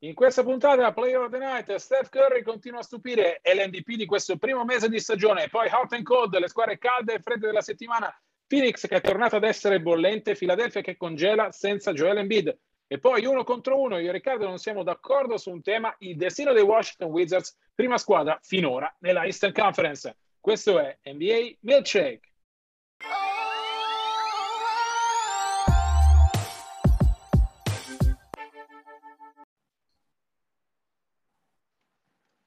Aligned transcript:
In 0.00 0.12
questa 0.12 0.42
puntata 0.42 0.92
Player 0.92 1.20
of 1.20 1.30
the 1.30 1.38
Night, 1.38 1.74
Steph 1.76 2.10
Curry 2.10 2.42
continua 2.42 2.80
a 2.80 2.82
stupire, 2.82 3.38
è 3.40 3.54
l'MVP 3.54 3.94
di 3.94 4.04
questo 4.04 4.36
primo 4.36 4.62
mese 4.62 4.90
di 4.90 5.00
stagione, 5.00 5.48
poi 5.48 5.70
hot 5.72 5.94
and 5.94 6.02
cold, 6.02 6.38
le 6.38 6.48
squadre 6.48 6.76
calde 6.76 7.14
e 7.14 7.18
fredde 7.20 7.46
della 7.46 7.62
settimana, 7.62 8.14
Phoenix 8.46 8.86
che 8.86 8.96
è 8.96 9.00
tornato 9.00 9.36
ad 9.36 9.44
essere 9.44 9.80
bollente, 9.80 10.34
Philadelphia 10.34 10.82
che 10.82 10.98
congela 10.98 11.50
senza 11.50 11.94
Joel 11.94 12.18
Embiid. 12.18 12.54
E 12.86 12.98
poi 12.98 13.24
uno 13.24 13.42
contro 13.42 13.80
uno, 13.80 13.96
io 13.96 14.10
e 14.10 14.12
Riccardo 14.12 14.46
non 14.46 14.58
siamo 14.58 14.82
d'accordo 14.82 15.38
su 15.38 15.50
un 15.50 15.62
tema, 15.62 15.94
il 16.00 16.16
destino 16.16 16.52
dei 16.52 16.62
Washington 16.62 17.10
Wizards, 17.10 17.56
prima 17.74 17.96
squadra 17.96 18.38
finora 18.42 18.94
nella 19.00 19.24
Eastern 19.24 19.54
Conference. 19.54 20.14
Questo 20.38 20.78
è 20.78 20.98
NBA 21.04 21.56
Milkshake. 21.60 22.20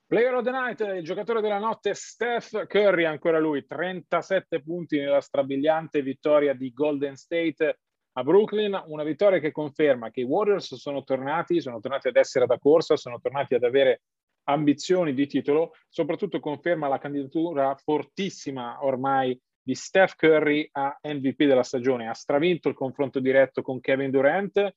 Player 0.09 0.33
of 0.33 0.43
the 0.43 0.49
Night, 0.49 0.79
il 0.79 1.03
giocatore 1.03 1.39
della 1.39 1.59
notte 1.59 1.93
Steph 1.93 2.65
Curry, 2.65 3.03
ancora 3.03 3.37
lui, 3.37 3.67
37 3.67 4.63
punti 4.63 4.97
nella 4.97 5.21
strabiliante 5.21 6.01
vittoria 6.01 6.55
di 6.55 6.73
Golden 6.73 7.15
State 7.15 7.77
a 8.13 8.23
Brooklyn, 8.23 8.85
una 8.87 9.03
vittoria 9.03 9.37
che 9.37 9.51
conferma 9.51 10.09
che 10.09 10.21
i 10.21 10.23
Warriors 10.23 10.73
sono 10.77 11.03
tornati, 11.03 11.61
sono 11.61 11.79
tornati 11.79 12.07
ad 12.07 12.15
essere 12.15 12.47
da 12.47 12.57
corsa, 12.57 12.97
sono 12.97 13.19
tornati 13.19 13.53
ad 13.53 13.63
avere 13.63 14.01
ambizioni 14.45 15.13
di 15.13 15.27
titolo, 15.27 15.73
soprattutto 15.87 16.39
conferma 16.39 16.87
la 16.87 16.97
candidatura 16.97 17.75
fortissima 17.75 18.83
ormai 18.83 19.39
di 19.61 19.75
Steph 19.75 20.15
Curry 20.15 20.67
a 20.71 20.97
MVP 21.03 21.43
della 21.43 21.61
stagione. 21.61 22.09
Ha 22.09 22.13
stravinto 22.13 22.67
il 22.67 22.73
confronto 22.73 23.19
diretto 23.19 23.61
con 23.61 23.79
Kevin 23.79 24.09
Durant. 24.09 24.73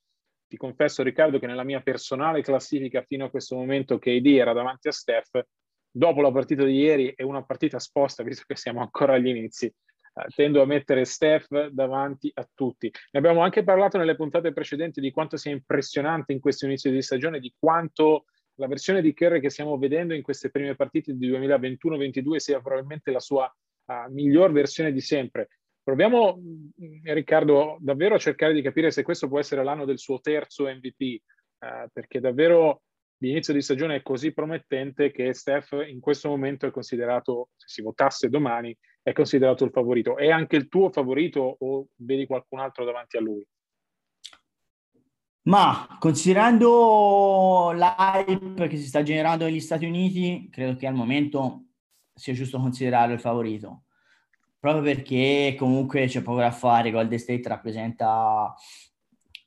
Ti 0.52 0.58
confesso, 0.58 1.02
Riccardo, 1.02 1.38
che 1.38 1.46
nella 1.46 1.64
mia 1.64 1.80
personale 1.80 2.42
classifica 2.42 3.00
fino 3.00 3.24
a 3.24 3.30
questo 3.30 3.56
momento 3.56 3.98
KD 3.98 4.26
era 4.26 4.52
davanti 4.52 4.88
a 4.88 4.92
Steph. 4.92 5.46
Dopo 5.90 6.20
la 6.20 6.30
partita 6.30 6.62
di 6.62 6.74
ieri 6.74 7.14
è 7.16 7.22
una 7.22 7.42
partita 7.42 7.78
sposta, 7.78 8.20
visto 8.22 8.44
che 8.46 8.54
siamo 8.54 8.82
ancora 8.82 9.14
agli 9.14 9.28
inizi. 9.28 9.64
Eh, 9.64 10.26
tendo 10.36 10.60
a 10.60 10.66
mettere 10.66 11.06
Steph 11.06 11.68
davanti 11.68 12.30
a 12.34 12.46
tutti. 12.52 12.92
Ne 13.12 13.18
abbiamo 13.18 13.40
anche 13.40 13.64
parlato 13.64 13.96
nelle 13.96 14.14
puntate 14.14 14.52
precedenti 14.52 15.00
di 15.00 15.10
quanto 15.10 15.38
sia 15.38 15.52
impressionante 15.52 16.34
in 16.34 16.40
questo 16.40 16.66
inizio 16.66 16.90
di 16.90 17.00
stagione, 17.00 17.40
di 17.40 17.54
quanto 17.58 18.26
la 18.56 18.66
versione 18.66 19.00
di 19.00 19.14
Curry 19.14 19.40
che 19.40 19.48
stiamo 19.48 19.78
vedendo 19.78 20.12
in 20.12 20.20
queste 20.20 20.50
prime 20.50 20.76
partite 20.76 21.16
di 21.16 21.30
2021-22 21.30 22.36
sia 22.36 22.60
probabilmente 22.60 23.10
la 23.10 23.20
sua 23.20 23.50
uh, 23.86 24.12
miglior 24.12 24.52
versione 24.52 24.92
di 24.92 25.00
sempre. 25.00 25.48
Proviamo, 25.82 26.38
mm, 26.38 27.02
Riccardo, 27.04 27.76
davvero 27.80 28.14
a 28.14 28.18
cercare 28.18 28.52
di 28.52 28.62
capire 28.62 28.90
se 28.90 29.02
questo 29.02 29.28
può 29.28 29.38
essere 29.38 29.64
l'anno 29.64 29.84
del 29.84 29.98
suo 29.98 30.20
terzo 30.20 30.64
MVP, 30.64 31.20
uh, 31.58 31.88
perché 31.92 32.20
davvero 32.20 32.82
l'inizio 33.18 33.52
di 33.52 33.62
stagione 33.62 33.96
è 33.96 34.02
così 34.02 34.32
promettente 34.32 35.10
che 35.10 35.32
Steph 35.32 35.72
in 35.88 36.00
questo 36.00 36.28
momento 36.28 36.66
è 36.66 36.70
considerato, 36.70 37.50
se 37.56 37.66
si 37.68 37.82
votasse 37.82 38.28
domani, 38.28 38.76
è 39.02 39.12
considerato 39.12 39.64
il 39.64 39.70
favorito. 39.70 40.16
È 40.16 40.30
anche 40.30 40.56
il 40.56 40.68
tuo 40.68 40.90
favorito 40.90 41.56
o 41.58 41.86
vedi 41.96 42.26
qualcun 42.26 42.60
altro 42.60 42.84
davanti 42.84 43.16
a 43.16 43.20
lui? 43.20 43.44
Ma 45.44 45.96
considerando 45.98 47.72
l'hype 47.72 48.68
che 48.68 48.76
si 48.76 48.86
sta 48.86 49.02
generando 49.02 49.44
negli 49.44 49.58
Stati 49.58 49.86
Uniti, 49.86 50.48
credo 50.50 50.76
che 50.76 50.86
al 50.86 50.94
momento 50.94 51.64
sia 52.14 52.32
giusto 52.32 52.58
considerarlo 52.58 53.14
il 53.14 53.20
favorito. 53.20 53.84
Proprio 54.62 54.84
perché 54.84 55.56
comunque 55.58 56.06
c'è 56.06 56.22
poco 56.22 56.38
da 56.38 56.52
fare. 56.52 56.92
Golden 56.92 57.18
State 57.18 57.48
rappresenta 57.48 58.54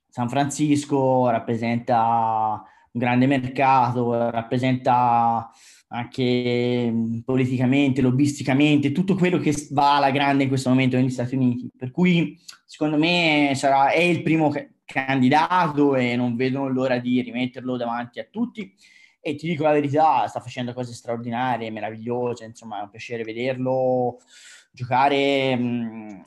San 0.09 0.27
Francisco, 0.27 1.29
rappresenta 1.29 2.61
un 2.91 2.99
grande 2.99 3.25
mercato, 3.25 4.29
rappresenta 4.29 5.49
anche 5.87 6.93
politicamente, 7.23 8.01
lobbisticamente, 8.01 8.91
tutto 8.91 9.15
quello 9.15 9.37
che 9.37 9.53
va 9.71 9.95
alla 9.95 10.11
grande 10.11 10.43
in 10.43 10.49
questo 10.49 10.67
momento 10.67 10.97
negli 10.97 11.09
Stati 11.09 11.35
Uniti. 11.35 11.69
Per 11.77 11.91
cui 11.91 12.37
secondo 12.65 12.97
me 12.97 13.53
sarà, 13.55 13.91
è 13.91 14.01
il 14.01 14.21
primo 14.21 14.51
candidato 14.83 15.95
e 15.95 16.17
non 16.17 16.35
vedono 16.35 16.67
l'ora 16.67 16.97
di 16.99 17.21
rimetterlo 17.21 17.77
davanti 17.77 18.19
a 18.19 18.27
tutti. 18.29 18.69
E 19.21 19.35
ti 19.35 19.47
dico 19.47 19.63
la 19.63 19.71
verità, 19.71 20.27
sta 20.27 20.41
facendo 20.41 20.73
cose 20.73 20.91
straordinarie, 20.91 21.71
meravigliose, 21.71 22.43
insomma 22.43 22.79
è 22.79 22.83
un 22.83 22.89
piacere 22.89 23.23
vederlo 23.23 24.17
giocare, 24.75 25.55
mh, 25.55 26.25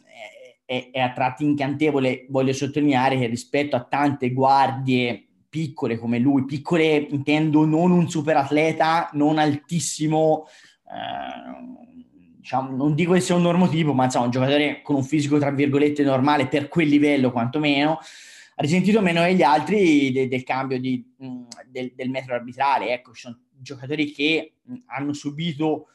è, 0.64 0.88
è 0.90 1.00
a 1.00 1.12
tratti 1.12 1.44
incantevole. 1.44 2.26
Voglio 2.30 2.52
sottolineare 2.52 3.18
che 3.18 3.26
rispetto 3.26 3.76
a 3.76 3.84
tante 3.84 4.32
guardie 4.32 5.28
piccole 5.48 5.98
come 5.98 6.18
lui, 6.18 6.44
piccole 6.44 6.96
intendo 6.96 7.64
non 7.64 7.90
un 7.90 8.08
super 8.08 8.36
atleta, 8.36 9.08
non 9.12 9.38
altissimo, 9.38 10.46
eh, 10.84 12.38
diciamo, 12.38 12.76
non 12.76 12.94
dico 12.94 13.12
che 13.12 13.20
sia 13.20 13.34
un 13.34 13.42
normotipo, 13.42 13.92
ma 13.94 14.04
insomma 14.04 14.26
un 14.26 14.30
giocatore 14.30 14.82
con 14.82 14.96
un 14.96 15.04
fisico 15.04 15.38
tra 15.38 15.50
virgolette 15.50 16.02
normale 16.02 16.48
per 16.48 16.68
quel 16.68 16.88
livello 16.88 17.30
quantomeno, 17.30 17.92
ha 17.92 18.62
risentito 18.62 19.00
meno 19.00 19.22
degli 19.22 19.42
altri 19.42 20.10
de- 20.12 20.28
del 20.28 20.42
cambio 20.42 20.78
di, 20.78 21.02
mm, 21.22 21.44
del, 21.66 21.92
del, 21.94 22.10
metro 22.10 22.34
arbitrale. 22.34 22.92
Ecco, 22.92 23.12
ci 23.14 23.22
sono 23.22 23.38
giocatori 23.56 24.10
che 24.10 24.54
mh, 24.62 24.74
hanno 24.86 25.12
subito 25.12 25.86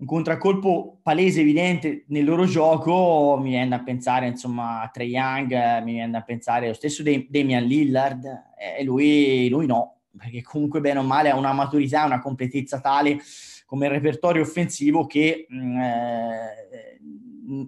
un 0.00 0.06
contraccolpo 0.06 0.98
palese, 1.02 1.42
evidente 1.42 2.04
nel 2.08 2.24
loro 2.24 2.46
gioco. 2.46 3.38
Mi 3.40 3.50
viene 3.50 3.68
da 3.68 3.80
pensare, 3.80 4.26
insomma, 4.26 4.80
a 4.80 4.88
Trey 4.88 5.10
Young, 5.10 5.82
mi 5.82 5.92
viene 5.92 6.10
da 6.10 6.22
pensare 6.22 6.68
lo 6.68 6.74
stesso 6.74 7.02
De- 7.02 7.26
Damian 7.28 7.64
Lillard, 7.64 8.24
e 8.56 8.82
lui, 8.82 9.48
lui 9.50 9.66
no, 9.66 10.00
perché 10.16 10.42
comunque 10.42 10.80
bene 10.80 11.00
o 11.00 11.02
male 11.02 11.30
ha 11.30 11.36
una 11.36 11.52
maturità, 11.52 12.04
una 12.04 12.20
completezza 12.20 12.80
tale 12.80 13.20
come 13.66 13.88
repertorio 13.88 14.42
offensivo 14.42 15.06
che 15.06 15.46
mm, 15.52 15.78
eh, 15.78 17.00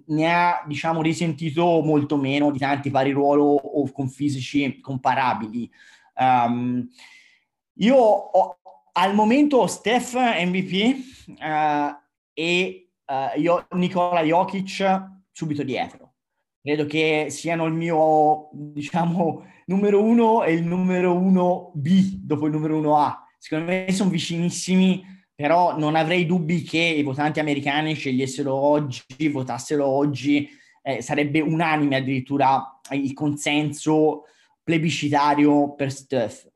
ne 0.07 0.33
ha 0.33 0.63
diciamo 0.67 1.01
risentito 1.01 1.81
molto 1.81 2.17
meno 2.17 2.51
di 2.51 2.57
tanti 2.57 2.89
pari 2.89 3.11
ruolo 3.11 3.43
o 3.43 3.89
con 3.91 4.09
fisici 4.09 4.79
comparabili. 4.81 5.69
Um, 6.15 6.89
io 7.75 7.95
ho, 7.95 8.57
al 8.93 9.13
momento 9.13 9.65
Steph 9.67 10.13
MVP 10.15 10.73
eh, 11.39 11.97
e 12.33 12.89
uh, 13.05 13.39
io 13.39 13.67
Nicola 13.71 14.21
Jokic 14.21 15.03
subito 15.31 15.63
dietro. 15.63 16.13
Credo 16.61 16.85
che 16.85 17.27
siano 17.29 17.65
il 17.65 17.73
mio, 17.73 18.49
diciamo, 18.53 19.45
numero 19.65 20.01
uno 20.01 20.43
e 20.43 20.53
il 20.53 20.63
numero 20.63 21.13
uno 21.13 21.71
B 21.75 22.19
dopo 22.21 22.45
il 22.45 22.53
numero 22.53 22.77
uno 22.77 22.97
A. 22.97 23.27
Secondo 23.37 23.71
me 23.71 23.91
sono 23.91 24.09
vicinissimi 24.09 25.11
però 25.35 25.77
non 25.77 25.95
avrei 25.95 26.25
dubbi 26.25 26.61
che 26.61 26.77
i 26.77 27.03
votanti 27.03 27.39
americani 27.39 27.95
scegliessero 27.95 28.53
oggi, 28.53 29.03
votassero 29.31 29.85
oggi, 29.85 30.47
eh, 30.81 31.01
sarebbe 31.01 31.41
unanime 31.41 31.95
addirittura 31.95 32.79
il 32.91 33.13
consenso 33.13 34.25
plebiscitario 34.61 35.73
per 35.73 35.91
Steph. 35.91 36.51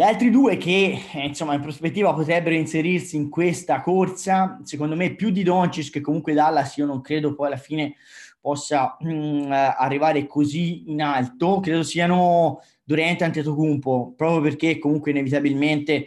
Gli 0.00 0.04
altri 0.04 0.30
due 0.30 0.56
che 0.56 0.98
eh, 1.12 1.26
insomma 1.26 1.52
in 1.52 1.60
prospettiva 1.60 2.14
potrebbero 2.14 2.54
inserirsi 2.54 3.16
in 3.16 3.28
questa 3.28 3.82
corsa, 3.82 4.58
secondo 4.64 4.96
me 4.96 5.14
più 5.14 5.28
di 5.28 5.42
Doncic 5.42 5.90
che 5.92 6.00
comunque 6.00 6.32
Dallas 6.32 6.78
io 6.78 6.86
non 6.86 7.02
credo 7.02 7.34
poi 7.34 7.48
alla 7.48 7.58
fine 7.58 7.96
possa 8.40 8.96
mh, 8.98 9.12
mm, 9.12 9.52
arrivare 9.52 10.26
così 10.26 10.90
in 10.90 11.02
alto, 11.02 11.60
credo 11.60 11.82
siano 11.82 12.62
Durant 12.82 13.20
e 13.20 13.24
Antetokounmpo, 13.26 14.14
proprio 14.16 14.40
perché 14.40 14.78
comunque 14.78 15.10
inevitabilmente 15.10 16.06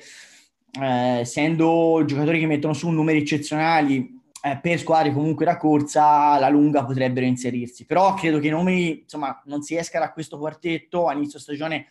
eh, 0.82 1.20
essendo 1.20 2.02
giocatori 2.04 2.40
che 2.40 2.48
mettono 2.48 2.74
su 2.74 2.90
numeri 2.90 3.20
eccezionali 3.20 4.20
eh, 4.42 4.58
per 4.60 4.80
squadre 4.80 5.14
comunque 5.14 5.46
da 5.46 5.58
corsa, 5.58 6.40
la 6.40 6.50
lunga 6.50 6.84
potrebbero 6.84 7.28
inserirsi. 7.28 7.86
Però 7.86 8.16
credo 8.16 8.40
che 8.40 8.48
i 8.48 8.50
nomi, 8.50 9.02
insomma, 9.04 9.40
non 9.46 9.62
si 9.62 9.76
esca 9.76 10.00
da 10.00 10.12
questo 10.12 10.40
quartetto. 10.40 11.08
A 11.08 11.14
inizio 11.14 11.38
stagione 11.38 11.90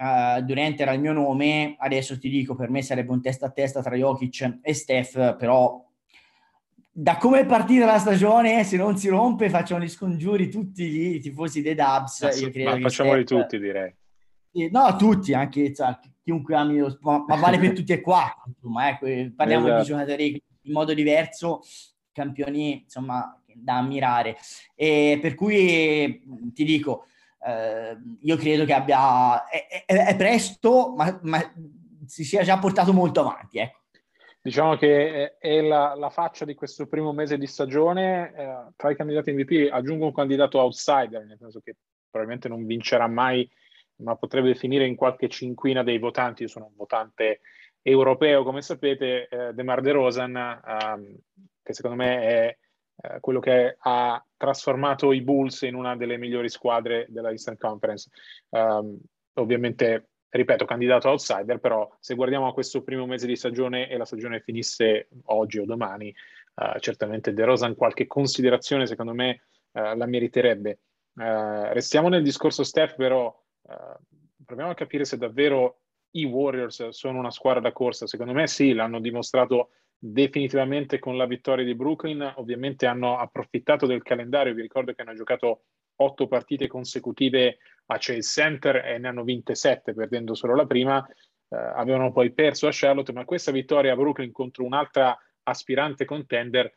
uh, 0.00 0.40
Durant 0.42 0.80
era 0.80 0.92
il 0.92 1.00
mio 1.00 1.12
nome, 1.12 1.76
adesso 1.78 2.18
ti 2.18 2.28
dico, 2.28 2.54
per 2.54 2.70
me 2.70 2.82
sarebbe 2.82 3.12
un 3.12 3.20
testa 3.20 3.46
a 3.46 3.50
testa 3.50 3.82
tra 3.82 3.94
Jokic 3.94 4.58
e 4.62 4.72
Steph, 4.72 5.36
però 5.36 5.86
da 6.92 7.16
come 7.16 7.40
è 7.40 7.46
partita 7.46 7.84
la 7.84 7.98
stagione, 7.98 8.64
se 8.64 8.76
non 8.76 8.96
si 8.96 9.08
rompe, 9.08 9.48
facciamo 9.48 9.82
gli 9.82 9.88
scongiuri 9.88 10.48
tutti 10.48 11.14
i 11.14 11.20
tifosi 11.20 11.62
dei 11.62 11.74
Dubs. 11.74 12.22
Ma, 12.64 12.74
ma 12.74 12.80
facciamoli 12.80 13.22
Steph... 13.24 13.40
tutti, 13.40 13.58
direi. 13.58 13.94
No, 14.70 14.96
tutti, 14.96 15.32
anche 15.32 15.72
cioè, 15.72 15.96
chiunque 16.24 16.56
ami 16.56 16.78
lo 16.78 16.90
sport, 16.90 17.28
ma 17.28 17.36
vale 17.36 17.58
per 17.58 17.72
tutti 17.72 17.92
e 17.92 18.00
quattro. 18.00 18.50
Insomma, 18.54 18.88
ecco, 18.88 19.06
parliamo 19.36 19.66
esatto. 19.66 19.82
di 19.82 19.88
giocatori 19.88 20.42
in 20.62 20.72
modo 20.72 20.92
diverso, 20.92 21.60
campioni 22.12 22.82
insomma 22.82 23.40
da 23.54 23.76
ammirare. 23.76 24.36
E 24.74 25.18
per 25.22 25.34
cui 25.34 26.22
ti 26.52 26.64
dico, 26.64 27.06
eh, 27.46 27.96
io 28.20 28.36
credo 28.36 28.64
che 28.64 28.72
abbia, 28.72 29.48
è, 29.48 29.84
è, 29.86 30.06
è 30.06 30.16
presto, 30.16 30.94
ma, 30.94 31.18
ma, 31.22 31.40
si 32.06 32.24
sia 32.24 32.42
già 32.42 32.58
portato 32.58 32.92
molto 32.92 33.20
avanti. 33.20 33.58
Ecco. 33.58 33.78
Diciamo 34.42 34.76
che 34.76 35.36
è 35.38 35.60
la, 35.60 35.94
la, 35.94 36.08
faccia 36.08 36.46
di 36.46 36.54
questo 36.54 36.86
primo 36.86 37.12
mese 37.12 37.36
di 37.36 37.46
stagione. 37.46 38.32
Eh, 38.34 38.72
tra 38.76 38.90
i 38.90 38.96
candidati 38.96 39.32
MVP 39.32 39.70
aggiungo 39.70 40.06
un 40.06 40.14
candidato 40.14 40.58
outsider, 40.58 41.24
nel 41.24 41.38
senso 41.38 41.60
che 41.60 41.76
probabilmente 42.08 42.48
non 42.48 42.64
vincerà 42.64 43.06
mai, 43.06 43.48
ma 43.96 44.16
potrebbe 44.16 44.54
finire 44.54 44.86
in 44.86 44.96
qualche 44.96 45.28
cinquina 45.28 45.82
dei 45.82 45.98
votanti. 45.98 46.42
Io 46.42 46.48
sono 46.48 46.66
un 46.66 46.74
votante 46.74 47.40
europeo, 47.82 48.42
come 48.42 48.62
sapete, 48.62 49.28
eh, 49.28 49.52
DeMar 49.52 49.80
DeRozan, 49.82 50.60
um, 50.94 51.16
che 51.62 51.72
secondo 51.72 51.96
me 51.96 52.22
è 52.22 52.58
eh, 53.02 53.20
quello 53.20 53.40
che 53.40 53.76
ha 53.78 54.24
trasformato 54.36 55.12
i 55.12 55.22
Bulls 55.22 55.62
in 55.62 55.74
una 55.74 55.96
delle 55.96 56.16
migliori 56.16 56.48
squadre 56.48 57.06
della 57.08 57.30
Eastern 57.30 57.56
Conference. 57.56 58.10
Um, 58.50 58.98
ovviamente, 59.34 60.10
ripeto, 60.28 60.64
candidato 60.64 61.08
outsider, 61.08 61.58
però 61.58 61.88
se 61.98 62.14
guardiamo 62.14 62.46
a 62.46 62.52
questo 62.52 62.82
primo 62.82 63.06
mese 63.06 63.26
di 63.26 63.36
stagione 63.36 63.88
e 63.88 63.96
la 63.96 64.04
stagione 64.04 64.40
finisse 64.40 65.08
oggi 65.26 65.58
o 65.58 65.64
domani, 65.64 66.14
uh, 66.54 66.78
certamente 66.78 67.32
DeRozan 67.32 67.74
qualche 67.74 68.06
considerazione, 68.06 68.86
secondo 68.86 69.14
me, 69.14 69.42
uh, 69.72 69.96
la 69.96 70.06
meriterebbe. 70.06 70.78
Uh, 71.14 71.72
restiamo 71.72 72.08
nel 72.08 72.22
discorso 72.22 72.62
Steph, 72.64 72.96
però 72.96 73.34
proviamo 74.44 74.72
a 74.72 74.74
capire 74.74 75.04
se 75.04 75.16
davvero 75.16 75.82
i 76.12 76.24
Warriors 76.24 76.88
sono 76.88 77.18
una 77.18 77.30
squadra 77.30 77.60
da 77.60 77.72
corsa. 77.72 78.06
Secondo 78.06 78.32
me 78.32 78.46
sì, 78.48 78.72
l'hanno 78.72 79.00
dimostrato 79.00 79.70
definitivamente 80.02 80.98
con 80.98 81.16
la 81.16 81.26
vittoria 81.26 81.64
di 81.64 81.74
Brooklyn. 81.74 82.34
Ovviamente 82.36 82.86
hanno 82.86 83.18
approfittato 83.18 83.86
del 83.86 84.02
calendario. 84.02 84.54
Vi 84.54 84.62
ricordo 84.62 84.92
che 84.92 85.02
hanno 85.02 85.14
giocato 85.14 85.64
otto 85.96 86.26
partite 86.26 86.66
consecutive 86.66 87.58
a 87.86 87.96
Chase 87.98 88.22
Center 88.22 88.76
e 88.76 88.98
ne 88.98 89.08
hanno 89.08 89.22
vinte 89.22 89.54
sette, 89.54 89.92
perdendo 89.92 90.34
solo 90.34 90.54
la 90.54 90.66
prima. 90.66 91.06
Eh, 91.06 91.56
avevano 91.56 92.10
poi 92.12 92.32
perso 92.32 92.66
a 92.66 92.72
Charlotte, 92.72 93.12
ma 93.12 93.26
questa 93.26 93.52
vittoria 93.52 93.92
a 93.92 93.96
Brooklyn 93.96 94.32
contro 94.32 94.64
un'altra 94.64 95.16
aspirante 95.42 96.06
contender 96.06 96.66
eh, 96.66 96.72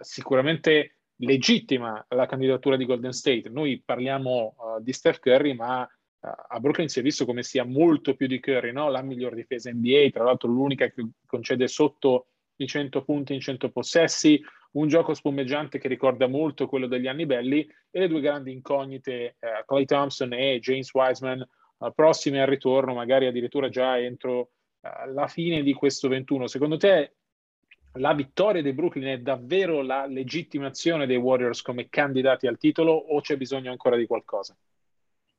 sicuramente 0.00 0.96
legittima 1.16 2.04
la 2.08 2.26
candidatura 2.26 2.76
di 2.76 2.86
Golden 2.86 3.12
State. 3.12 3.48
Noi 3.50 3.80
parliamo 3.84 4.54
uh, 4.56 4.82
di 4.82 4.92
Steph 4.92 5.20
Curry, 5.20 5.54
ma 5.54 5.88
a 6.22 6.60
Brooklyn 6.60 6.88
si 6.88 7.00
è 7.00 7.02
visto 7.02 7.24
come 7.24 7.42
sia 7.42 7.64
molto 7.64 8.14
più 8.14 8.28
di 8.28 8.38
Curry, 8.38 8.72
no? 8.72 8.88
la 8.88 9.02
miglior 9.02 9.34
difesa 9.34 9.72
NBA, 9.72 10.10
tra 10.12 10.22
l'altro 10.22 10.48
l'unica 10.48 10.88
che 10.88 11.04
concede 11.26 11.66
sotto 11.66 12.28
i 12.62 12.66
100 12.66 13.02
punti 13.04 13.34
in 13.34 13.40
100 13.40 13.70
possessi, 13.70 14.42
un 14.72 14.88
gioco 14.88 15.14
spumeggiante 15.14 15.78
che 15.78 15.88
ricorda 15.88 16.26
molto 16.26 16.66
quello 16.66 16.86
degli 16.86 17.06
anni 17.06 17.26
belli 17.26 17.68
e 17.90 18.00
le 18.00 18.08
due 18.08 18.20
grandi 18.20 18.52
incognite, 18.52 19.36
eh, 19.38 19.64
Clay 19.66 19.84
Thompson 19.84 20.32
e 20.32 20.58
James 20.60 20.92
Wiseman, 20.94 21.40
eh, 21.40 21.92
prossime 21.94 22.40
al 22.40 22.48
ritorno, 22.48 22.94
magari 22.94 23.26
addirittura 23.26 23.68
già 23.68 23.98
entro 23.98 24.50
eh, 24.80 25.12
la 25.12 25.26
fine 25.26 25.62
di 25.62 25.72
questo 25.72 26.08
21. 26.08 26.46
Secondo 26.46 26.76
te 26.76 27.14
la 27.96 28.14
vittoria 28.14 28.62
dei 28.62 28.72
Brooklyn 28.72 29.08
è 29.08 29.18
davvero 29.18 29.82
la 29.82 30.06
legittimazione 30.06 31.06
dei 31.06 31.16
Warriors 31.16 31.60
come 31.60 31.88
candidati 31.90 32.46
al 32.46 32.56
titolo 32.56 32.92
o 32.92 33.20
c'è 33.20 33.36
bisogno 33.36 33.70
ancora 33.70 33.96
di 33.96 34.06
qualcosa? 34.06 34.56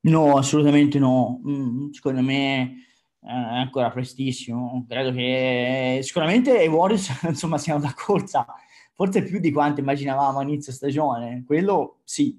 No, 0.02 0.38
assolutamente 0.38 1.00
no. 1.00 1.42
Mm, 1.48 1.90
secondo 1.92 2.22
me 2.22 2.93
è 3.26 3.32
ancora 3.32 3.90
prestissimo. 3.90 4.86
Credo 4.88 5.12
che 5.12 6.00
sicuramente 6.02 6.64
i 6.64 6.68
Warriors 6.68 7.24
insomma 7.28 7.58
siano 7.58 7.80
da 7.80 7.94
corsa, 7.96 8.46
forse 8.94 9.24
più 9.24 9.40
di 9.40 9.52
quanto 9.52 9.80
immaginavamo 9.80 10.40
a 10.40 10.44
inizio 10.44 10.74
stagione. 10.74 11.44
Quello 11.46 12.00
sì, 12.04 12.38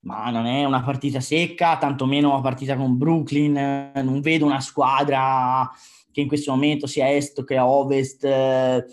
ma 0.00 0.30
non 0.30 0.46
è 0.46 0.64
una 0.64 0.82
partita 0.82 1.20
secca, 1.20 1.78
tantomeno 1.78 2.30
una 2.30 2.40
partita 2.40 2.76
con 2.76 2.98
Brooklyn. 2.98 3.90
Non 3.94 4.20
vedo 4.20 4.44
una 4.44 4.60
squadra 4.60 5.70
che 6.10 6.20
in 6.20 6.28
questo 6.28 6.50
momento 6.50 6.86
sia 6.86 7.14
est 7.14 7.44
che 7.44 7.58
ovest 7.58 8.24
eh, 8.24 8.84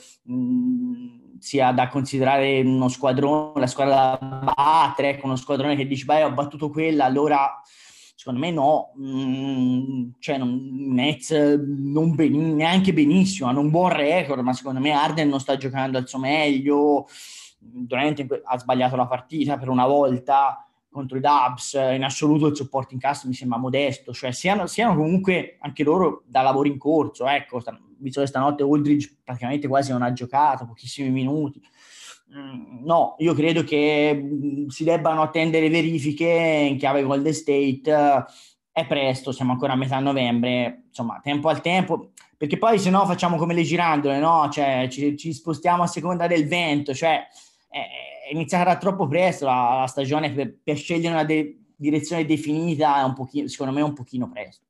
sia 1.40 1.72
da 1.72 1.88
considerare 1.90 2.62
uno 2.62 2.88
squadrone, 2.88 3.60
la 3.60 3.68
squadra 3.68 4.18
da 4.20 4.54
battere, 4.56 5.10
ecco, 5.10 5.26
uno 5.26 5.36
squadrone 5.36 5.76
che 5.76 5.86
dici, 5.86 6.06
beh, 6.06 6.24
ho 6.24 6.32
battuto 6.32 6.70
quella, 6.70 7.06
allora 7.06 7.62
Secondo 8.26 8.44
me 8.44 8.52
no, 8.52 8.92
mm, 8.98 10.10
cioè 10.18 10.40
non, 10.40 10.60
Nets 10.96 11.30
non 11.30 12.16
ben, 12.16 12.56
neanche 12.56 12.92
benissimo, 12.92 13.48
hanno 13.48 13.60
un 13.60 13.70
buon 13.70 13.92
record, 13.92 14.42
ma 14.42 14.52
secondo 14.52 14.80
me 14.80 14.94
Arden 14.94 15.30
non 15.30 15.40
sta 15.40 15.58
giocando 15.58 16.00
al 16.00 16.08
suo 16.08 16.18
meglio, 16.18 17.08
Durant 17.60 18.26
ha 18.46 18.58
sbagliato 18.58 18.96
la 18.96 19.06
partita 19.06 19.60
per 19.60 19.70
una 19.70 19.86
volta 19.86 20.68
contro 20.90 21.20
i 21.20 21.22
Dubs, 21.22 21.74
in 21.74 22.04
assoluto 22.04 22.48
il 22.48 22.56
supporting 22.56 23.00
cast 23.00 23.26
mi 23.26 23.36
sembra 23.36 23.60
modesto, 23.60 24.12
cioè 24.12 24.32
siano, 24.32 24.66
siano 24.66 24.96
comunque 24.96 25.58
anche 25.60 25.84
loro 25.84 26.24
da 26.26 26.42
lavoro 26.42 26.68
in 26.68 26.80
corso, 26.80 27.28
ecco, 27.28 27.62
visto 28.00 28.22
che 28.22 28.28
stanotte 28.28 28.64
Aldridge 28.64 29.18
praticamente 29.24 29.68
quasi 29.68 29.92
non 29.92 30.02
ha 30.02 30.12
giocato, 30.12 30.66
pochissimi 30.66 31.12
minuti, 31.12 31.62
no, 32.28 33.16
io 33.20 33.34
credo 33.34 33.64
che 33.64 34.14
mm, 34.14 34.68
si 34.68 34.84
debbano 34.84 35.22
attendere 35.22 35.70
verifiche 35.70 36.26
in 36.70 36.78
chiave 36.78 37.04
Golden 37.04 37.34
State. 37.34 38.26
È 38.72 38.86
presto, 38.86 39.32
siamo 39.32 39.54
ancora 39.54 39.74
a 39.74 39.78
metà 39.78 40.00
novembre, 40.00 40.84
insomma, 40.88 41.22
tempo 41.24 41.48
al 41.48 41.62
tempo, 41.62 42.12
perché 42.36 42.58
poi 42.58 42.78
se 42.78 42.90
no 42.90 43.06
facciamo 43.06 43.38
come 43.38 43.54
le 43.54 43.64
girandole, 43.64 44.20
no? 44.20 44.50
Cioè, 44.50 44.88
ci, 44.90 45.16
ci 45.16 45.32
spostiamo 45.32 45.84
a 45.84 45.88
seconda 45.88 46.28
del 46.28 46.46
vento, 46.46 46.94
cioè 46.94 47.26
è 47.70 48.32
iniziata 48.32 48.78
troppo 48.78 49.08
presto 49.08 49.46
la, 49.46 49.78
la 49.82 49.88
stagione 49.88 50.32
per, 50.32 50.58
per, 50.64 50.78
scegliere 50.78 51.14
una 51.14 51.24
de- 51.24 51.60
direzione 51.76 52.26
definita, 52.26 53.00
è 53.00 53.04
un 53.04 53.14
pochino, 53.14 53.48
secondo 53.48 53.74
me 53.74 53.80
è 53.80 53.84
un 53.84 53.94
pochino 53.94 54.30
presto. 54.30 54.64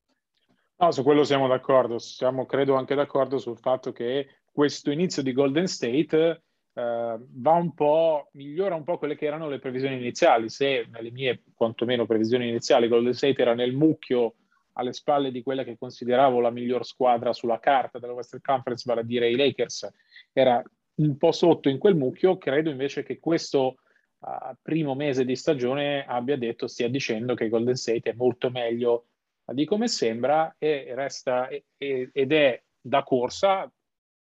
No, 0.77 0.91
su 0.91 1.03
quello 1.03 1.24
siamo 1.24 1.48
d'accordo, 1.48 2.00
siamo 2.00 2.46
credo 2.46 2.75
anche 2.75 2.96
d'accordo 2.96 3.38
sul 3.38 3.58
fatto 3.58 3.91
che 3.91 4.27
questo 4.51 4.91
inizio 4.91 5.24
di 5.24 5.32
Golden 5.34 5.68
State 5.68 6.44
va 6.75 7.51
un 7.53 7.74
po', 7.74 8.29
migliora 8.34 8.75
un 8.75 8.84
po' 8.84 8.98
quelle 8.98 9.15
che 9.15 9.25
erano 9.25 9.48
le 9.48 9.60
previsioni 9.60 9.96
iniziali. 9.96 10.50
Se 10.50 10.86
nelle 10.91 11.12
mie, 11.12 11.41
quantomeno, 11.53 12.05
previsioni 12.05 12.50
iniziali, 12.50 12.88
Golden 12.88 13.13
State 13.13 13.41
era 13.41 13.53
nel 13.53 13.74
mucchio 13.74 14.36
alle 14.74 14.91
spalle 14.91 15.32
di 15.32 15.41
quella 15.41 15.63
che 15.63 15.77
consideravo 15.77 16.41
la 16.41 16.50
miglior 16.50 16.86
squadra 16.86 17.32
sulla 17.32 17.60
carta 17.60 17.98
della 17.98 18.13
Western 18.13 18.41
Conference, 18.41 18.84
vale 18.86 19.01
a 19.01 19.05
dire 19.05 19.29
i 19.29 19.36
Lakers, 19.36 19.89
era 20.34 20.62
un 20.96 21.17
po' 21.17 21.32
sotto 21.32 21.70
in 21.70 21.77
quel 21.77 21.96
mucchio, 21.96 22.38
credo 22.38 22.70
invece 22.70 23.03
che 23.03 23.20
questo 23.20 23.77
uh, 24.20 24.53
primo 24.62 24.94
mese 24.96 25.24
di 25.24 25.36
stagione 25.38 26.05
abbia 26.05 26.38
detto, 26.38 26.67
stia 26.67 26.89
dicendo 26.89 27.36
che 27.36 27.48
Golden 27.48 27.75
State 27.75 28.10
è 28.10 28.13
molto 28.13 28.50
meglio 28.50 29.08
di 29.46 29.63
come 29.65 29.88
sembra 29.88 30.55
e 30.58 30.91
resta 30.94 31.48
e, 31.48 31.63
ed 31.77 32.34
è 32.34 32.62
da 32.82 33.03
corsa, 33.03 33.72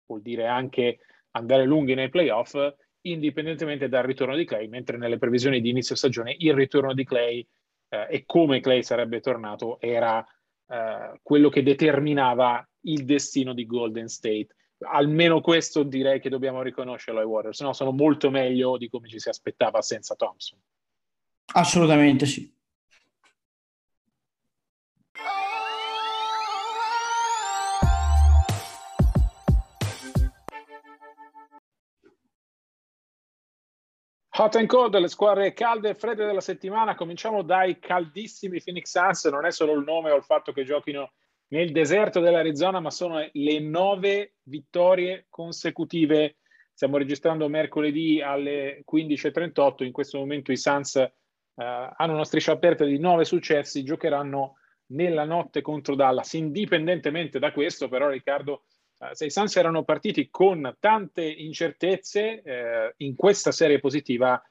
vuol 0.05 0.21
dire 0.21 0.47
anche 0.47 0.99
andare 1.35 1.65
lunghi 1.65 1.93
nei 1.93 2.09
playoff 2.09 2.55
indipendentemente 3.01 3.87
dal 3.87 4.03
ritorno 4.03 4.35
di 4.35 4.45
Clay, 4.45 4.67
mentre 4.67 4.97
nelle 4.97 5.17
previsioni 5.17 5.61
di 5.61 5.69
inizio 5.69 5.95
stagione 5.95 6.35
il 6.39 6.53
ritorno 6.53 6.93
di 6.93 7.03
Clay 7.03 7.47
eh, 7.89 8.07
e 8.09 8.23
come 8.25 8.59
Clay 8.59 8.83
sarebbe 8.83 9.19
tornato 9.19 9.79
era 9.79 10.25
eh, 10.67 11.19
quello 11.21 11.49
che 11.49 11.61
determinava 11.61 12.67
il 12.81 13.05
destino 13.05 13.53
di 13.53 13.65
Golden 13.65 14.07
State. 14.07 14.47
Almeno 14.79 15.39
questo 15.41 15.83
direi 15.83 16.19
che 16.19 16.29
dobbiamo 16.29 16.61
riconoscerlo 16.61 17.19
ai 17.19 17.25
Warriors, 17.25 17.61
no, 17.61 17.73
sono 17.73 17.91
molto 17.91 18.29
meglio 18.29 18.77
di 18.77 18.89
come 18.89 19.07
ci 19.07 19.19
si 19.19 19.29
aspettava 19.29 19.81
senza 19.81 20.15
Thompson. 20.15 20.59
Assolutamente 21.53 22.25
sì. 22.25 22.54
Hot 34.37 34.53
and 34.57 34.67
cold, 34.67 34.93
le 34.99 35.07
squadre 35.07 35.53
calde 35.53 35.91
e 35.91 35.93
fredde 35.93 36.25
della 36.25 36.41
settimana. 36.41 36.93
Cominciamo 36.93 37.41
dai 37.41 37.79
caldissimi 37.79 38.61
Phoenix 38.61 38.89
Suns. 38.89 39.23
Non 39.31 39.45
è 39.45 39.51
solo 39.51 39.71
il 39.71 39.85
nome 39.85 40.11
o 40.11 40.17
il 40.17 40.25
fatto 40.25 40.51
che 40.51 40.65
giochino 40.65 41.13
nel 41.47 41.71
deserto 41.71 42.19
dell'Arizona, 42.19 42.81
ma 42.81 42.91
sono 42.91 43.25
le 43.31 43.59
nove 43.61 44.33
vittorie 44.43 45.27
consecutive. 45.29 46.35
Stiamo 46.73 46.97
registrando 46.97 47.47
mercoledì 47.47 48.21
alle 48.21 48.83
15.38. 48.91 49.85
In 49.85 49.93
questo 49.93 50.17
momento 50.17 50.51
i 50.51 50.57
Suns 50.57 50.97
eh, 50.97 51.11
hanno 51.55 52.13
una 52.13 52.25
striscia 52.25 52.51
aperta 52.51 52.83
di 52.83 52.99
nove 52.99 53.23
successi, 53.23 53.85
giocheranno 53.85 54.57
nella 54.87 55.23
notte 55.23 55.61
contro 55.61 55.95
Dallas. 55.95 56.33
Indipendentemente 56.33 57.39
da 57.39 57.53
questo, 57.53 57.87
però, 57.87 58.09
Riccardo, 58.09 58.63
se 59.13 59.25
i 59.25 59.31
Suns 59.31 59.55
erano 59.55 59.83
partiti 59.83 60.29
con 60.29 60.75
tante 60.79 61.23
incertezze, 61.23 62.41
eh, 62.41 62.93
in 62.97 63.15
questa 63.15 63.51
serie 63.51 63.79
positiva 63.79 64.41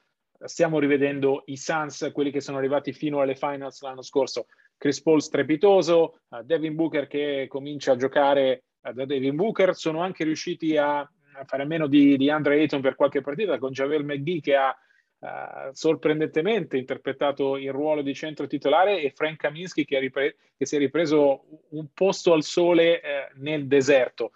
stiamo 0.43 0.79
rivedendo 0.79 1.43
i 1.45 1.57
Suns, 1.57 2.09
quelli 2.13 2.31
che 2.31 2.41
sono 2.41 2.57
arrivati 2.57 2.93
fino 2.93 3.19
alle 3.19 3.35
finals 3.35 3.81
l'anno 3.81 4.01
scorso. 4.01 4.47
Chris 4.77 5.01
Paul 5.01 5.21
strepitoso, 5.21 6.19
uh, 6.29 6.41
Devin 6.43 6.75
Booker 6.75 7.07
che 7.07 7.45
comincia 7.47 7.93
a 7.93 7.95
giocare 7.95 8.63
uh, 8.81 8.91
da 8.91 9.05
Devin 9.05 9.35
Booker, 9.35 9.75
sono 9.75 10.01
anche 10.01 10.23
riusciti 10.23 10.77
a, 10.77 10.99
a 10.99 11.43
fare 11.45 11.65
meno 11.65 11.87
di, 11.87 12.17
di, 12.17 12.29
Andre 12.29 12.59
Ayton 12.59 12.81
per 12.81 12.95
qualche 12.95 13.21
partita 13.21 13.57
con 13.57 13.71
Javel 13.71 14.03
McGee 14.03 14.41
che 14.41 14.55
ha 14.55 14.75
uh, 15.19 15.71
sorprendentemente 15.71 16.77
interpretato 16.77 17.57
il 17.57 17.71
ruolo 17.71 18.01
di 18.01 18.13
centro 18.13 18.47
titolare 18.47 19.01
e 19.01 19.11
Frank 19.11 19.37
Kaminsky 19.37 19.85
che, 19.85 19.99
ripre- 19.99 20.35
che 20.57 20.65
si 20.65 20.75
è 20.75 20.79
ripreso 20.79 21.45
un 21.69 21.87
posto 21.93 22.33
al 22.33 22.43
sole 22.43 23.01
eh, 23.01 23.29
nel 23.35 23.67
deserto. 23.67 24.31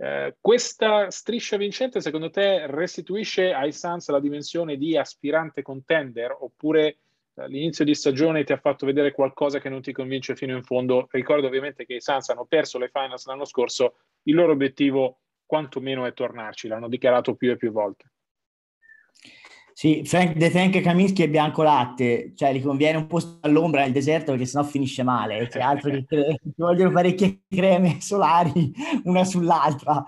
Eh, 0.00 0.36
questa 0.40 1.10
striscia 1.10 1.56
vincente 1.56 2.00
secondo 2.00 2.30
te 2.30 2.66
restituisce 2.68 3.52
ai 3.52 3.72
Suns 3.72 4.08
la 4.10 4.20
dimensione 4.20 4.76
di 4.76 4.96
aspirante 4.96 5.60
contender 5.60 6.36
oppure 6.38 6.98
l'inizio 7.46 7.84
di 7.84 7.94
stagione 7.94 8.44
ti 8.44 8.52
ha 8.52 8.58
fatto 8.58 8.86
vedere 8.86 9.12
qualcosa 9.12 9.60
che 9.60 9.68
non 9.68 9.80
ti 9.80 9.92
convince 9.92 10.34
fino 10.34 10.56
in 10.56 10.62
fondo. 10.62 11.06
Ricordo 11.10 11.46
ovviamente 11.46 11.84
che 11.84 11.94
i 11.94 12.00
Suns 12.00 12.28
hanno 12.30 12.46
perso 12.46 12.78
le 12.78 12.88
finals 12.88 13.26
l'anno 13.26 13.44
scorso, 13.44 13.96
il 14.22 14.34
loro 14.34 14.52
obiettivo 14.52 15.20
quantomeno 15.46 16.04
è 16.04 16.12
tornarci, 16.12 16.68
l'hanno 16.68 16.88
dichiarato 16.88 17.34
più 17.34 17.50
e 17.50 17.56
più 17.56 17.70
volte. 17.70 18.10
Sì, 19.78 20.02
Frank 20.04 20.34
De 20.34 20.50
Tank 20.50 20.80
Kaminsky 20.80 21.22
è 21.22 21.28
bianco 21.28 21.62
latte, 21.62 22.32
cioè 22.34 22.52
gli 22.52 22.60
conviene 22.60 22.98
un 22.98 23.06
posto 23.06 23.38
all'ombra 23.42 23.82
nel 23.82 23.92
deserto 23.92 24.32
perché 24.32 24.44
sennò 24.44 24.64
finisce 24.64 25.04
male, 25.04 25.46
c'è 25.46 25.60
altro 25.60 25.92
che 25.92 26.04
cre- 26.04 26.34
ti 26.42 26.52
vogliono 26.56 26.90
parecchie 26.90 27.42
creme 27.48 28.00
solari 28.00 28.74
una 29.04 29.22
sull'altra. 29.22 30.04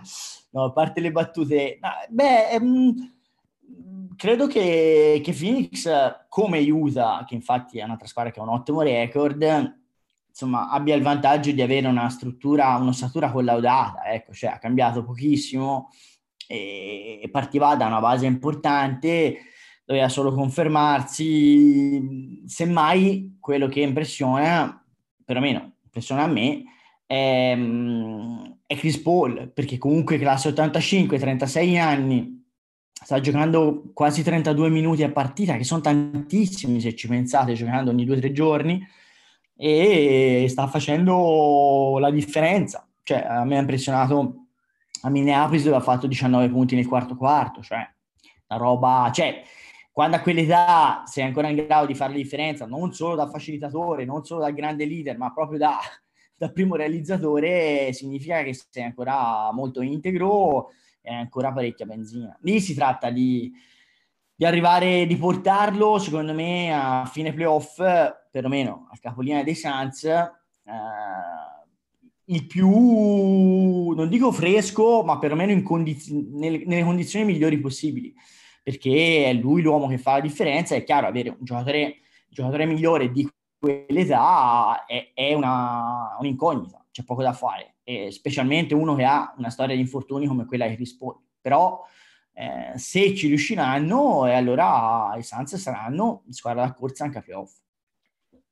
No, 0.50 0.65
a 0.65 0.73
parte 0.73 1.00
le 1.00 1.12
battute, 1.12 1.79
no, 1.81 1.89
beh, 2.09 2.49
ehm, 2.50 3.15
credo 4.17 4.49
che, 4.49 5.21
che, 5.23 5.33
Phoenix, 5.33 5.89
come 6.29 6.69
Utah, 6.69 7.25
che 7.25 7.37
infatti 7.37 7.79
è 7.79 7.85
un'altra 7.85 8.09
squadra 8.09 8.33
che 8.33 8.41
ha 8.41 8.43
un 8.43 8.49
ottimo 8.49 8.83
record, 8.83 9.77
insomma, 10.27 10.69
abbia 10.69 10.97
il 10.97 11.03
vantaggio 11.03 11.53
di 11.53 11.62
avere 11.62 11.87
una 11.87 12.09
struttura, 12.09 12.75
un'ossatura 12.75 13.31
collaudata, 13.31 14.07
ecco, 14.07 14.33
cioè 14.33 14.50
ha 14.50 14.59
cambiato 14.59 15.05
pochissimo 15.05 15.91
e 16.49 17.29
partiva 17.31 17.77
da 17.77 17.87
una 17.87 18.00
base 18.00 18.27
importante, 18.27 19.45
doveva 19.90 20.09
solo 20.09 20.32
confermarsi, 20.32 22.44
semmai 22.47 23.38
quello 23.40 23.66
che 23.66 23.80
impressiona, 23.80 24.80
perlomeno 25.25 25.78
impressiona 25.82 26.23
a 26.23 26.28
me, 26.28 26.62
è, 27.04 27.59
è 28.66 28.76
Chris 28.76 28.99
Paul, 28.99 29.50
perché 29.52 29.78
comunque 29.78 30.16
classe 30.16 30.47
85, 30.47 31.18
36 31.18 31.76
anni, 31.76 32.40
sta 32.92 33.18
giocando 33.18 33.90
quasi 33.92 34.23
32 34.23 34.68
minuti 34.68 35.02
a 35.02 35.11
partita, 35.11 35.56
che 35.56 35.64
sono 35.64 35.80
tantissimi 35.80 36.80
se 36.80 36.94
ci 36.94 37.09
pensate, 37.09 37.54
giocando 37.54 37.90
ogni 37.90 38.04
due 38.04 38.14
o 38.14 38.20
tre 38.20 38.30
giorni, 38.30 38.80
e 39.56 40.47
sta 40.49 40.68
facendo 40.68 41.97
la 41.99 42.12
differenza. 42.12 42.88
Cioè, 43.02 43.26
a 43.26 43.44
me 43.44 43.56
ha 43.56 43.61
impressionato 43.61 44.44
a 45.02 45.11
Minneapolis 45.11 45.64
dove 45.64 45.78
ha 45.78 45.80
fatto 45.80 46.06
19 46.06 46.49
punti 46.49 46.76
nel 46.76 46.87
quarto 46.87 47.16
quarto, 47.16 47.61
cioè 47.61 47.85
la 48.47 48.56
roba, 48.56 49.11
cioè 49.12 49.42
quando 50.00 50.16
a 50.16 50.21
quell'età 50.21 51.02
sei 51.04 51.25
ancora 51.25 51.49
in 51.50 51.57
grado 51.57 51.85
di 51.85 51.95
fare 51.95 52.12
la 52.12 52.16
differenza, 52.16 52.64
non 52.64 52.95
solo 52.95 53.16
da 53.16 53.28
facilitatore, 53.28 54.07
non 54.07 54.25
solo 54.25 54.40
da 54.40 54.50
grande 54.50 54.87
leader, 54.87 55.19
ma 55.19 55.30
proprio 55.30 55.59
da, 55.59 55.78
da 56.35 56.50
primo 56.50 56.75
realizzatore, 56.75 57.92
significa 57.92 58.42
che 58.42 58.54
sei 58.54 58.85
ancora 58.85 59.52
molto 59.52 59.83
integro 59.83 60.71
è 61.02 61.12
ancora 61.12 61.52
parecchia 61.52 61.85
benzina. 61.85 62.35
Lì 62.40 62.61
si 62.61 62.73
tratta 62.73 63.11
di, 63.11 63.52
di 64.35 64.47
arrivare, 64.47 65.04
di 65.04 65.16
portarlo, 65.19 65.99
secondo 65.99 66.33
me, 66.33 66.73
a 66.73 67.04
fine 67.04 67.35
playoff, 67.35 67.76
perlomeno 68.30 68.88
al 68.90 69.00
capolinea 69.00 69.42
dei 69.42 69.54
Suns, 69.54 70.04
eh, 70.04 70.30
il 72.25 72.47
più, 72.47 73.90
non 73.90 74.09
dico 74.09 74.33
fresco, 74.33 75.02
ma 75.02 75.19
perlomeno 75.19 75.61
condiz- 75.61 76.09
nelle, 76.09 76.64
nelle 76.64 76.85
condizioni 76.85 77.26
migliori 77.26 77.59
possibili, 77.59 78.14
perché 78.62 79.26
è 79.26 79.33
lui 79.33 79.62
l'uomo 79.62 79.88
che 79.88 79.99
fa 79.99 80.12
la 80.12 80.21
differenza, 80.21 80.75
è 80.75 80.85
chiaro, 80.85 81.07
avere 81.07 81.31
un 81.31 81.45
giocatore, 81.45 81.85
un 81.85 81.93
giocatore 82.29 82.67
migliore 82.67 83.11
di 83.11 83.29
quell'età 83.59 84.85
è, 84.87 85.12
è 85.14 85.35
una, 85.35 86.17
un'incognita, 86.19 86.85
c'è 86.90 87.05
poco 87.05 87.23
da 87.23 87.33
fare 87.33 87.75
eh, 87.90 88.11
specialmente 88.12 88.75
uno 88.75 88.95
che 88.95 89.05
ha 89.05 89.35
una 89.37 89.50
storia 89.50 89.75
di 89.75 89.81
infortuni 89.81 90.26
come 90.26 90.45
quella 90.45 90.69
che 90.69 90.76
risponde. 90.76 91.25
Però 91.40 91.85
eh, 92.35 92.73
se 92.76 93.14
ci 93.17 93.26
riusciranno, 93.26 94.26
e 94.26 94.33
allora 94.33 95.12
i 95.17 95.23
Suns 95.23 95.57
saranno 95.57 96.23
squadra 96.29 96.64
da 96.64 96.73
corsa 96.73 97.05
anche 97.05 97.19
a 97.19 97.23
playoff. 97.23 97.59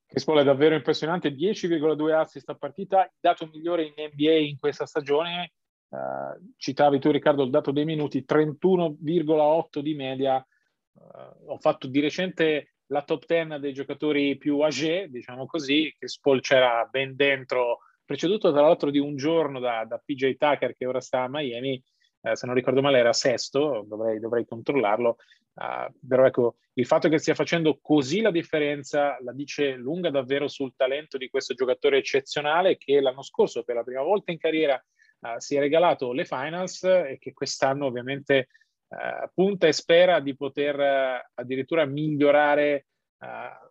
Che 0.06 0.24
è 0.24 0.44
davvero 0.44 0.74
impressionante, 0.74 1.30
10,2 1.30 2.12
assist 2.14 2.48
a 2.48 2.54
partita, 2.54 3.08
dato 3.20 3.48
migliore 3.52 3.84
in 3.84 3.92
NBA 3.96 4.32
in 4.32 4.58
questa 4.58 4.86
stagione. 4.86 5.52
Uh, 5.90 6.52
citavi 6.56 6.98
tu 6.98 7.10
Riccardo 7.10 7.42
il 7.44 7.50
dato 7.50 7.72
dei 7.72 7.84
minuti, 7.84 8.24
31,8 8.26 9.78
di 9.80 9.94
media. 9.94 10.46
Uh, 10.92 11.52
ho 11.52 11.58
fatto 11.58 11.86
di 11.86 12.00
recente 12.00 12.74
la 12.88 13.02
top 13.02 13.24
10 13.26 13.58
dei 13.60 13.72
giocatori 13.72 14.36
più 14.36 14.58
âgé, 14.60 15.08
diciamo 15.08 15.46
così, 15.46 15.94
che 15.98 16.08
Spol 16.08 16.40
c'era 16.40 16.86
ben 16.90 17.14
dentro 17.14 17.80
preceduto 18.04 18.50
tra 18.52 18.62
l'altro 18.62 18.90
di 18.90 18.98
un 18.98 19.16
giorno 19.16 19.60
da, 19.60 19.84
da 19.84 20.00
PJ 20.02 20.36
Tucker 20.36 20.74
che 20.74 20.86
ora 20.86 21.00
sta 21.00 21.24
a 21.24 21.28
Miami, 21.28 21.82
eh, 22.22 22.36
se 22.36 22.46
non 22.46 22.54
ricordo 22.54 22.80
male 22.80 22.98
era 22.98 23.12
sesto, 23.12 23.84
dovrei, 23.86 24.18
dovrei 24.18 24.46
controllarlo, 24.46 25.16
uh, 25.54 26.06
però 26.06 26.24
ecco, 26.24 26.56
il 26.74 26.86
fatto 26.86 27.10
che 27.10 27.18
stia 27.18 27.34
facendo 27.34 27.78
così 27.82 28.22
la 28.22 28.30
differenza 28.30 29.18
la 29.20 29.32
dice 29.32 29.74
lunga 29.74 30.10
davvero 30.10 30.48
sul 30.48 30.74
talento 30.74 31.18
di 31.18 31.28
questo 31.28 31.52
giocatore 31.52 31.98
eccezionale 31.98 32.78
che 32.78 32.98
l'anno 33.00 33.22
scorso 33.22 33.62
per 33.62 33.74
la 33.74 33.82
prima 33.82 34.02
volta 34.02 34.32
in 34.32 34.38
carriera 34.38 34.82
uh, 35.20 35.38
si 35.38 35.56
è 35.56 35.58
regalato 35.58 36.12
le 36.12 36.24
finals 36.24 36.82
e 36.84 37.16
che 37.18 37.32
quest'anno 37.32 37.86
ovviamente 37.86 38.48
uh, 38.88 39.28
punta 39.32 39.66
e 39.66 39.72
spera 39.72 40.20
di 40.20 40.36
poter 40.36 41.30
addirittura 41.34 41.84
migliorare 41.84 42.86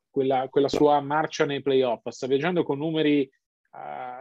quella, 0.10 0.48
quella, 0.50 0.68
sua 0.68 1.00
marcia 1.00 1.46
nei 1.46 1.62
playoff. 1.62 2.06
Sta 2.10 2.28
viaggiando 2.28 2.64
con 2.64 2.78
numeri 2.78 3.30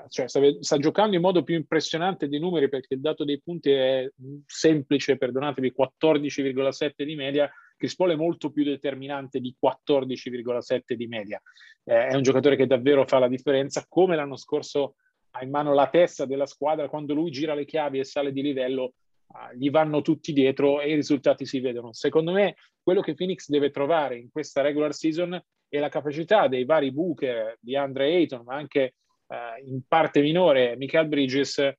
cioè 0.09 0.29
sta, 0.29 0.41
sta, 0.61 0.79
giocando 0.79 1.17
in 1.17 1.23
modo 1.23 1.43
più 1.43 1.55
impressionante 1.55 2.29
dei 2.29 2.39
numeri 2.39 2.69
perché 2.69 2.95
il 2.95 3.01
dato 3.01 3.25
dei 3.25 3.41
punti 3.41 3.71
è 3.71 4.09
semplice, 4.45 5.17
perdonatevi, 5.17 5.75
14,7 5.77 7.03
di 7.05 7.15
media. 7.15 7.51
Chris 7.77 7.95
Paul 7.95 8.13
è 8.13 8.17
molto 8.17 8.51
più 8.51 8.65
determinante 8.65 9.41
di 9.41 9.55
14,7 9.63 10.95
di 10.95 11.07
media. 11.07 11.41
Eh, 11.85 12.09
è 12.09 12.15
un 12.15 12.23
giocatore 12.23 12.57
che 12.57 12.67
davvero 12.67 13.07
fa 13.07 13.19
la 13.19 13.29
differenza, 13.29 13.85
come 13.89 14.17
l'anno 14.17 14.37
scorso 14.37 14.97
ha 15.37 15.45
in 15.45 15.51
mano 15.51 15.75
la 15.75 15.89
testa 15.89 16.25
della 16.25 16.47
squadra, 16.47 16.89
quando 16.89 17.15
lui 17.15 17.31
gira 17.31 17.55
le 17.55 17.65
chiavi 17.65 17.99
e 17.99 18.05
sale 18.05 18.33
di 18.33 18.43
livello, 18.43 18.95
uh, 19.27 19.55
gli 19.55 19.71
vanno 19.71 20.01
tutti 20.03 20.33
dietro 20.33 20.81
e 20.81 20.91
i 20.91 20.95
risultati 20.95 21.45
si 21.45 21.61
vedono. 21.61 21.93
Secondo 21.93 22.33
me 22.33 22.57
quello 22.83 23.01
che 23.01 23.15
Phoenix 23.15 23.49
deve 23.49 23.71
trovare 23.71 24.17
in 24.17 24.31
questa 24.31 24.63
regular 24.63 24.95
season 24.95 25.41
è 25.69 25.79
la 25.79 25.89
capacità 25.89 26.49
dei 26.49 26.65
vari 26.65 26.93
Booker, 26.93 27.59
di 27.61 27.77
Andre 27.77 28.15
Ayton, 28.15 28.43
ma 28.45 28.55
anche 28.55 28.81
eh, 28.81 29.65
in 29.65 29.83
parte 29.87 30.21
minore 30.21 30.77
Michael 30.77 31.09
Bridges, 31.09 31.59
eh, 31.59 31.75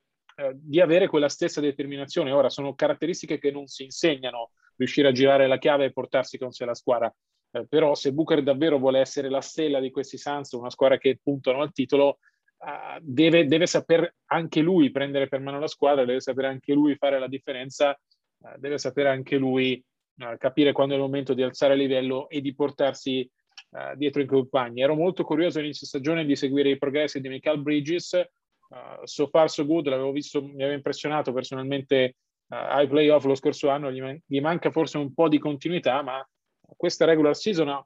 di 0.54 0.80
avere 0.80 1.08
quella 1.08 1.30
stessa 1.30 1.62
determinazione. 1.62 2.32
Ora 2.32 2.50
sono 2.50 2.76
caratteristiche 2.76 3.40
che 3.40 3.52
non 3.52 3.68
si 3.68 3.84
insegnano, 3.84 4.52
riuscire 4.76 5.08
a 5.08 5.12
girare 5.12 5.48
la 5.48 5.58
chiave 5.58 5.86
e 5.86 5.92
portarsi 5.92 6.38
con 6.38 6.52
sé 6.52 6.66
la 6.66 6.76
squadra. 6.76 7.14
Eh, 7.52 7.66
però 7.68 7.96
se 7.96 8.12
Booker 8.12 8.44
davvero 8.44 8.78
vuole 8.78 9.00
essere 9.00 9.30
la 9.30 9.42
stella 9.42 9.80
di 9.80 9.90
questi 9.90 10.18
Suns, 10.18 10.52
una 10.52 10.70
squadra 10.70 10.98
che 10.98 11.20
puntano 11.24 11.62
al 11.62 11.72
titolo, 11.72 12.20
uh, 12.60 13.00
deve, 13.02 13.46
deve, 13.46 13.66
saper 13.66 14.16
anche 14.28 14.62
lui 14.62 14.92
prendere 14.92 15.28
per 15.28 15.40
mano 15.40 15.60
la 15.60 15.68
squadra, 15.68 16.06
deve 16.06 16.20
sapere 16.22 16.48
anche 16.48 16.74
lui 16.74 16.96
fare 16.96 17.20
la 17.20 17.28
differenza, 17.28 17.92
uh, 17.92 18.58
deve 18.58 18.78
sapere 18.78 19.10
anche 19.10 19.38
lui 19.38 19.84
uh, 20.18 20.38
capire 20.38 20.72
quando 20.72 20.94
è 20.94 20.98
il 20.98 21.04
momento 21.04 21.34
di 21.34 21.44
alzare 21.44 21.76
livello 21.76 22.30
e 22.30 22.42
di 22.42 22.54
portarsi 22.54 23.30
dietro 23.96 24.22
i 24.22 24.26
compagni. 24.26 24.82
Ero 24.82 24.96
molto 24.96 25.24
curioso 25.24 25.58
all'inizio 25.58 25.86
stagione 25.86 26.26
di 26.26 26.36
seguire 26.36 26.70
i 26.70 26.78
progressi 26.78 27.20
di 27.20 27.28
Michael 27.28 27.62
Bridges. 27.62 28.20
So 29.04 29.28
far 29.28 29.50
so 29.50 29.66
good, 29.66 29.88
l'avevo 29.88 30.12
visto, 30.12 30.42
mi 30.42 30.54
aveva 30.54 30.74
impressionato 30.74 31.34
personalmente 31.34 32.16
ai 32.48 32.88
playoff 32.88 33.26
lo 33.26 33.36
scorso 33.36 33.70
anno. 33.70 33.92
Gli, 33.92 34.00
man- 34.00 34.20
gli, 34.26 34.40
manca 34.40 34.72
forse 34.72 34.98
un 34.98 35.14
po' 35.14 35.28
di 35.28 35.38
continuità, 35.38 36.02
ma 36.02 36.26
questa 36.76 37.06
regular 37.06 37.36
season 37.36 37.84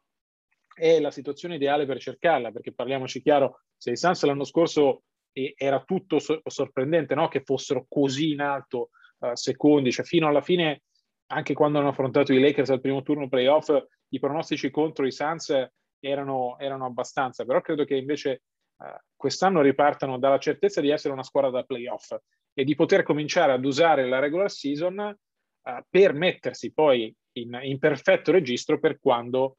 è 0.74 1.00
la 1.00 1.12
situazione 1.12 1.56
ideale 1.56 1.86
per 1.86 2.00
cercarla, 2.00 2.52
perché 2.52 2.74
parliamoci 2.74 3.22
chiaro, 3.22 3.62
se 3.76 3.92
i 3.92 3.98
Suns 3.98 4.24
l'anno 4.24 4.44
scorso 4.44 5.04
era 5.32 5.82
tutto 5.84 6.20
so- 6.20 6.42
sorprendente 6.46 7.16
no? 7.16 7.28
che 7.28 7.42
fossero 7.44 7.86
così 7.88 8.32
in 8.32 8.42
alto 8.42 8.90
uh, 9.20 9.34
secondi, 9.34 9.92
cioè 9.92 10.06
fino 10.06 10.28
alla 10.28 10.42
fine, 10.42 10.84
anche 11.28 11.54
quando 11.54 11.80
hanno 11.80 11.90
affrontato 11.90 12.34
i 12.34 12.40
Lakers 12.40 12.70
al 12.70 12.82
primo 12.82 13.02
turno 13.02 13.30
playoff, 13.30 13.70
i 14.10 14.20
pronostici 14.20 14.70
contro 14.70 15.06
i 15.06 15.12
Suns 15.12 15.54
erano, 16.00 16.58
erano 16.60 16.86
abbastanza, 16.86 17.46
però 17.46 17.62
credo 17.62 17.86
che 17.86 17.96
invece 17.96 18.42
uh, 18.78 18.86
quest'anno 19.16 19.62
ripartano 19.62 20.18
dalla 20.18 20.40
certezza 20.40 20.82
di 20.82 20.90
essere 20.90 21.14
una 21.14 21.24
squadra 21.24 21.52
da 21.52 21.64
playoff 21.64 22.16
e 22.54 22.64
di 22.64 22.76
poter 22.76 23.04
cominciare 23.04 23.54
ad 23.54 23.64
usare 23.64 24.08
la 24.08 24.20
regular 24.20 24.52
season 24.52 24.98
uh, 25.00 25.72
per 25.90 26.14
mettersi 26.14 26.74
poi 26.74 27.14
in, 27.34 27.58
in, 27.62 27.80
perfetto 27.80 28.32
registro 28.32 28.80
per 28.80 29.00
quando 29.00 29.58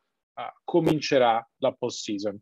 comincerà 0.65 1.47
la 1.59 1.73
post 1.73 2.03
season. 2.03 2.37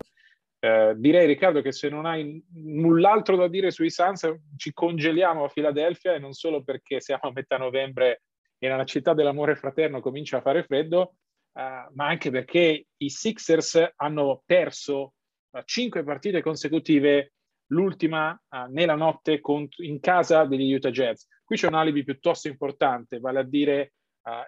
Eh, 0.63 0.93
direi 0.95 1.25
Riccardo 1.25 1.61
che 1.61 1.71
se 1.71 1.89
non 1.89 2.05
hai 2.05 2.39
null'altro 2.53 3.35
da 3.35 3.47
dire 3.47 3.71
sui 3.71 3.89
Suns 3.89 4.31
ci 4.57 4.71
congeliamo 4.71 5.43
a 5.43 5.49
Filadelfia 5.49 6.13
e 6.13 6.19
non 6.19 6.33
solo 6.33 6.63
perché 6.63 7.01
siamo 7.01 7.23
a 7.23 7.31
metà 7.33 7.57
novembre 7.57 8.21
e 8.59 8.67
nella 8.67 8.85
città 8.85 9.15
dell'amore 9.15 9.55
fraterno 9.55 10.01
comincia 10.01 10.37
a 10.37 10.41
fare 10.41 10.63
freddo, 10.63 11.15
eh, 11.53 11.87
ma 11.93 12.05
anche 12.05 12.29
perché 12.29 12.85
i 12.95 13.09
Sixers 13.09 13.93
hanno 13.95 14.43
perso 14.45 15.13
uh, 15.49 15.61
cinque 15.65 16.03
partite 16.03 16.43
consecutive, 16.43 17.33
l'ultima 17.71 18.31
uh, 18.31 18.71
nella 18.71 18.93
notte 18.93 19.39
cont- 19.39 19.79
in 19.79 19.99
casa 19.99 20.45
degli 20.45 20.71
Utah 20.71 20.91
Jazz. 20.91 21.23
Qui 21.43 21.57
c'è 21.57 21.67
un 21.67 21.73
alibi 21.73 22.03
piuttosto 22.03 22.47
importante, 22.47 23.19
vale 23.19 23.39
a 23.39 23.43
dire 23.43 23.93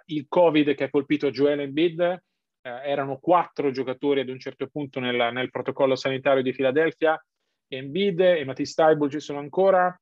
il 0.04 0.26
Covid 0.28 0.72
che 0.76 0.84
ha 0.84 0.88
colpito 0.88 1.32
Joel 1.32 1.58
Embiid, 1.58 1.98
eh, 2.00 2.22
erano 2.64 3.18
quattro 3.18 3.70
giocatori 3.70 4.20
ad 4.20 4.28
un 4.30 4.38
certo 4.38 4.66
punto 4.68 4.98
nel, 4.98 5.32
nel 5.32 5.50
protocollo 5.50 5.96
sanitario 5.96 6.42
di 6.42 6.52
Filadelfia, 6.52 7.22
Embiid 7.68 8.20
e 8.20 8.44
Matisse 8.44 8.74
Taibul 8.74 9.10
ci 9.10 9.20
sono 9.20 9.38
ancora, 9.38 9.98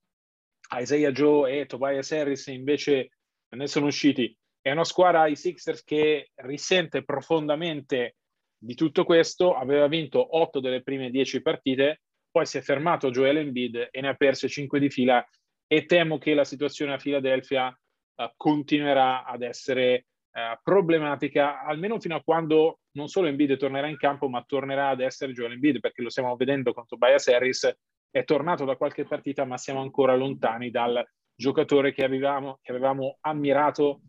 Isaiah 0.79 1.11
Joe 1.11 1.61
e 1.61 1.67
Tobias 1.67 2.13
Harris 2.13 2.47
invece 2.47 3.11
ne 3.49 3.67
sono 3.67 3.87
usciti. 3.87 4.35
È 4.61 4.71
una 4.71 4.85
squadra, 4.85 5.27
i 5.27 5.35
Sixers, 5.35 5.83
che 5.83 6.31
risente 6.37 7.05
profondamente 7.05 8.17
di 8.57 8.75
tutto 8.75 9.05
questo, 9.05 9.55
aveva 9.57 9.89
vinto 9.89 10.37
otto 10.39 10.61
delle 10.61 10.83
prime 10.83 11.11
dieci 11.11 11.43
partite, 11.43 12.03
poi 12.31 12.47
si 12.47 12.59
è 12.59 12.61
fermato 12.61 13.11
Joel 13.11 13.39
Embiid 13.39 13.89
e 13.91 14.01
ne 14.01 14.09
ha 14.09 14.15
perse 14.15 14.49
cinque 14.49 14.79
di 14.79 14.89
fila 14.89 15.27
e 15.67 15.85
temo 15.85 16.19
che 16.19 16.33
la 16.35 16.45
situazione 16.45 16.93
a 16.93 16.99
Filadelfia 16.99 17.67
uh, 17.69 18.25
continuerà 18.37 19.25
ad 19.25 19.43
essere 19.43 20.07
eh, 20.33 20.59
problematica 20.63 21.63
almeno 21.63 22.01
fino 22.01 22.17
a 22.17 22.23
quando 22.23 22.81
non 22.93 23.09
solo 23.09 23.29
Embiid 23.29 23.57
tornerà 23.57 23.87
in 23.87 23.97
campo 23.97 24.29
ma 24.29 24.43
tornerà 24.43 24.89
ad 24.89 25.01
essere 25.01 25.33
Joel 25.33 25.53
Embiid 25.53 25.81
perché 25.81 26.03
lo 26.03 26.11
stiamo 26.11 26.35
vedendo 26.37 26.73
con 26.73 26.87
Tobias 26.87 27.29
Harris 27.29 27.71
è 28.11 28.25
tornato 28.25 28.65
da 28.65 28.77
qualche 28.77 29.05
partita 29.05 29.45
ma 29.45 29.57
siamo 29.57 29.81
ancora 29.81 30.15
lontani 30.15 30.71
dal 30.71 31.05
giocatore 31.35 31.93
che 31.93 32.05
avevamo, 32.05 32.59
che 32.63 32.71
avevamo 32.71 33.19
ammirato 33.21 34.03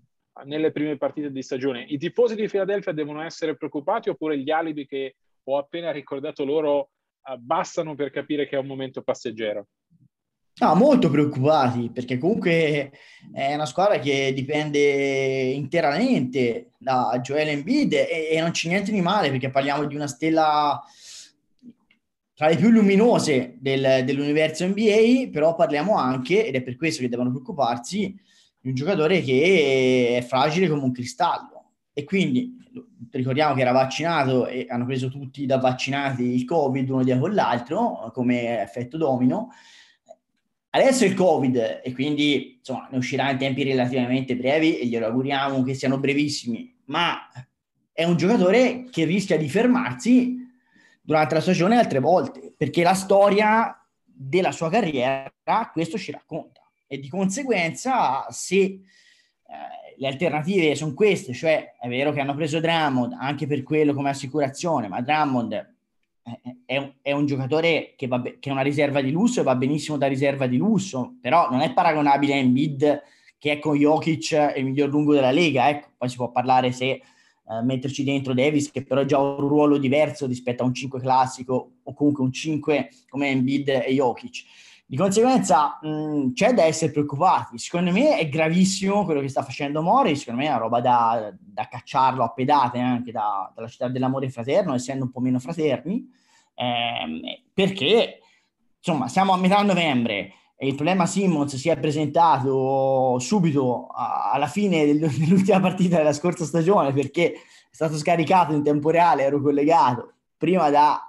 nelle 0.45 0.71
prime 0.71 0.97
partite 0.97 1.31
di 1.31 1.41
stagione. 1.41 1.83
I 1.83 1.97
tifosi 1.97 2.35
di 2.35 2.47
Philadelphia 2.47 2.91
devono 2.91 3.21
essere 3.21 3.55
preoccupati 3.55 4.09
oppure 4.09 4.37
gli 4.37 4.51
alibi 4.51 4.85
che 4.85 5.15
ho 5.43 5.57
appena 5.57 5.91
ricordato 5.91 6.43
loro 6.43 6.89
uh, 7.23 7.37
bastano 7.37 7.95
per 7.95 8.09
capire 8.09 8.47
che 8.47 8.55
è 8.55 8.59
un 8.59 8.67
momento 8.67 9.01
passeggero? 9.03 9.67
No, 10.55 10.75
molto 10.75 11.10
preoccupati 11.10 11.89
perché 11.91 12.19
comunque 12.19 12.91
è 13.33 13.55
una 13.55 13.65
squadra 13.65 13.98
che 13.98 14.31
dipende 14.33 15.51
interamente 15.51 16.74
da 16.77 17.19
Joel 17.24 17.48
Embiid 17.48 17.93
e, 17.93 18.29
e 18.31 18.39
non 18.39 18.51
c'è 18.51 18.67
niente 18.67 18.91
di 18.91 19.01
male 19.01 19.31
perché 19.31 19.50
parliamo 19.50 19.86
di 19.86 19.95
una 19.95 20.07
stella 20.07 20.79
tra 22.36 22.48
le 22.48 22.55
più 22.55 22.69
luminose 22.69 23.57
del, 23.60 24.03
dell'universo 24.05 24.65
NBA, 24.67 25.29
però 25.31 25.55
parliamo 25.55 25.98
anche, 25.98 26.45
ed 26.45 26.55
è 26.55 26.62
per 26.62 26.75
questo 26.75 27.01
che 27.01 27.10
devono 27.10 27.29
preoccuparsi, 27.29 28.15
di 28.60 28.69
un 28.69 28.75
giocatore 28.75 29.22
che 29.22 30.17
è 30.17 30.22
fragile 30.24 30.67
come 30.67 30.83
un 30.83 30.91
cristallo. 30.91 31.71
E 31.93 32.04
quindi 32.04 32.58
ricordiamo 33.12 33.54
che 33.54 33.62
era 33.62 33.71
vaccinato 33.71 34.47
e 34.47 34.65
hanno 34.67 34.86
preso 34.86 35.10
tutti 35.10 35.45
da 35.45 35.58
vaccinati 35.58 36.23
il 36.23 36.45
Covid 36.45 36.89
uno 36.89 37.04
dietro 37.04 37.27
l'altro 37.27 38.10
come 38.13 38.62
effetto 38.62 38.97
domino 38.97 39.49
Adesso 40.75 41.05
il 41.05 41.13
Covid 41.13 41.81
e 41.83 41.93
quindi 41.93 42.55
insomma, 42.57 42.88
ne 42.89 42.97
uscirà 42.97 43.29
in 43.29 43.38
tempi 43.38 43.62
relativamente 43.62 44.36
brevi 44.36 44.79
e 44.79 44.88
glielo 44.88 45.05
auguriamo 45.05 45.62
che 45.62 45.75
siano 45.75 45.99
brevissimi, 45.99 46.75
ma 46.86 47.29
è 47.91 48.03
un 48.03 48.17
giocatore 48.17 48.86
che 48.89 49.05
rischia 49.05 49.38
di 49.38 49.47
fermarsi 49.47 50.36
durante 50.99 51.36
la 51.36 51.41
stagione 51.41 51.77
altre 51.77 51.99
volte, 51.99 52.51
perché 52.57 52.81
la 52.81 52.95
storia 52.95 53.86
della 54.03 54.51
sua 54.51 54.71
carriera 54.71 55.31
questo 55.71 55.99
ci 55.99 56.12
racconta. 56.12 56.62
E 56.88 56.97
di 56.97 57.07
conseguenza 57.07 58.25
se 58.31 58.55
eh, 58.55 58.81
le 59.95 60.07
alternative 60.07 60.73
sono 60.73 60.95
queste, 60.95 61.33
cioè 61.33 61.75
è 61.79 61.88
vero 61.88 62.12
che 62.12 62.19
hanno 62.19 62.33
preso 62.33 62.59
Drummond 62.59 63.15
anche 63.19 63.45
per 63.45 63.62
quello 63.62 63.93
come 63.93 64.09
assicurazione, 64.09 64.88
ma 64.88 65.01
Drummond 65.01 65.72
è 66.65 66.77
un, 66.77 66.93
è 67.01 67.12
un 67.12 67.25
giocatore 67.25 67.93
che, 67.95 68.07
be- 68.07 68.38
che, 68.39 68.49
è 68.49 68.51
una 68.51 68.62
riserva 68.62 69.01
di 69.01 69.12
lusso 69.12 69.41
e 69.41 69.43
va 69.43 69.55
benissimo 69.55 69.97
da 69.97 70.07
riserva 70.07 70.47
di 70.47 70.57
lusso, 70.57 71.15
però 71.21 71.49
non 71.49 71.62
è 71.62 71.73
paragonabile 71.73 72.33
a 72.33 72.38
Embiid 72.38 73.01
che 73.38 73.51
è 73.51 73.59
con 73.59 73.75
Jokic 73.75 74.53
il 74.55 74.63
miglior 74.63 74.88
lungo 74.88 75.13
della 75.13 75.31
Lega. 75.31 75.67
Ecco, 75.67 75.89
poi 75.97 76.07
si 76.07 76.15
può 76.15 76.31
parlare 76.31 76.71
se 76.71 76.86
eh, 76.86 77.01
metterci 77.62 78.05
dentro 78.05 78.33
Davis, 78.33 78.71
che 78.71 78.83
però 78.83 79.01
ha 79.01 79.05
già 79.05 79.17
un 79.17 79.36
ruolo 79.36 79.77
diverso 79.77 80.25
rispetto 80.25 80.63
a 80.63 80.65
un 80.65 80.73
5 80.73 81.01
classico 81.01 81.71
o 81.83 81.93
comunque 81.93 82.23
un 82.23 82.31
5 82.31 82.89
come 83.09 83.27
Embiid 83.27 83.67
e 83.67 83.93
Jokic. 83.93 84.43
Di 84.86 84.98
conseguenza 84.98 85.80
mh, 85.82 86.34
c'è 86.34 86.54
da 86.54 86.63
essere 86.65 86.91
preoccupati. 86.91 87.58
Secondo 87.58 87.91
me 87.91 88.17
è 88.17 88.30
gravissimo 88.30 89.06
quello 89.06 89.22
che 89.22 89.30
sta 89.30 89.41
facendo 89.41 89.82
Mori, 89.82 90.15
secondo 90.15 90.41
me 90.41 90.48
è 90.48 90.50
una 90.50 90.60
roba 90.60 90.82
da, 90.82 91.34
da 91.39 91.67
cacciarlo 91.67 92.24
a 92.24 92.32
pedate 92.32 92.80
anche 92.80 93.12
da, 93.12 93.52
dalla 93.56 93.67
città 93.67 93.88
dell'amore 93.88 94.30
fraterno, 94.30 94.74
essendo 94.74 95.06
un 95.06 95.12
po' 95.12 95.19
meno 95.19 95.39
fraterni, 95.39 96.06
ehm, 96.56 97.22
perché 97.54 98.19
insomma 98.78 99.08
siamo 99.08 99.34
a 99.34 99.38
metà 99.38 99.62
novembre 99.62 100.34
e 100.56 100.67
il 100.67 100.76
problema 100.76 101.06
Simmons 101.06 101.56
si 101.56 101.69
è 101.69 101.80
presentato 101.80 103.17
subito 103.19 103.88
alla 103.93 104.48
fine 104.48 104.86
dell'ultima 104.98 105.60
partita 105.60 105.98
della 105.98 106.13
scorsa 106.13 106.46
stagione 106.46 106.93
perché 106.93 107.34
è 107.34 107.39
stato 107.69 107.98
scaricato 107.98 108.54
in 108.54 108.63
tempo 108.63 108.89
reale, 108.89 109.24
ero 109.24 109.41
collegato 109.41 110.13
prima 110.38 110.69
da 110.69 111.02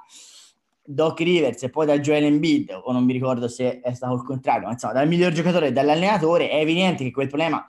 Doc 0.86 1.20
Rivers 1.20 1.62
e 1.62 1.70
poi 1.70 1.86
da 1.86 1.98
Joel 1.98 2.24
Embiid, 2.24 2.78
o 2.82 2.92
non 2.92 3.04
mi 3.04 3.14
ricordo 3.14 3.48
se 3.48 3.80
è 3.80 3.94
stato 3.94 4.14
il 4.14 4.22
contrario, 4.22 4.66
ma 4.66 4.72
insomma 4.72 4.92
dal 4.92 5.08
miglior 5.08 5.32
giocatore 5.32 5.68
e 5.68 5.72
dall'allenatore, 5.72 6.50
è 6.50 6.56
evidente 6.56 7.04
che 7.04 7.10
quel 7.10 7.28
problema 7.28 7.66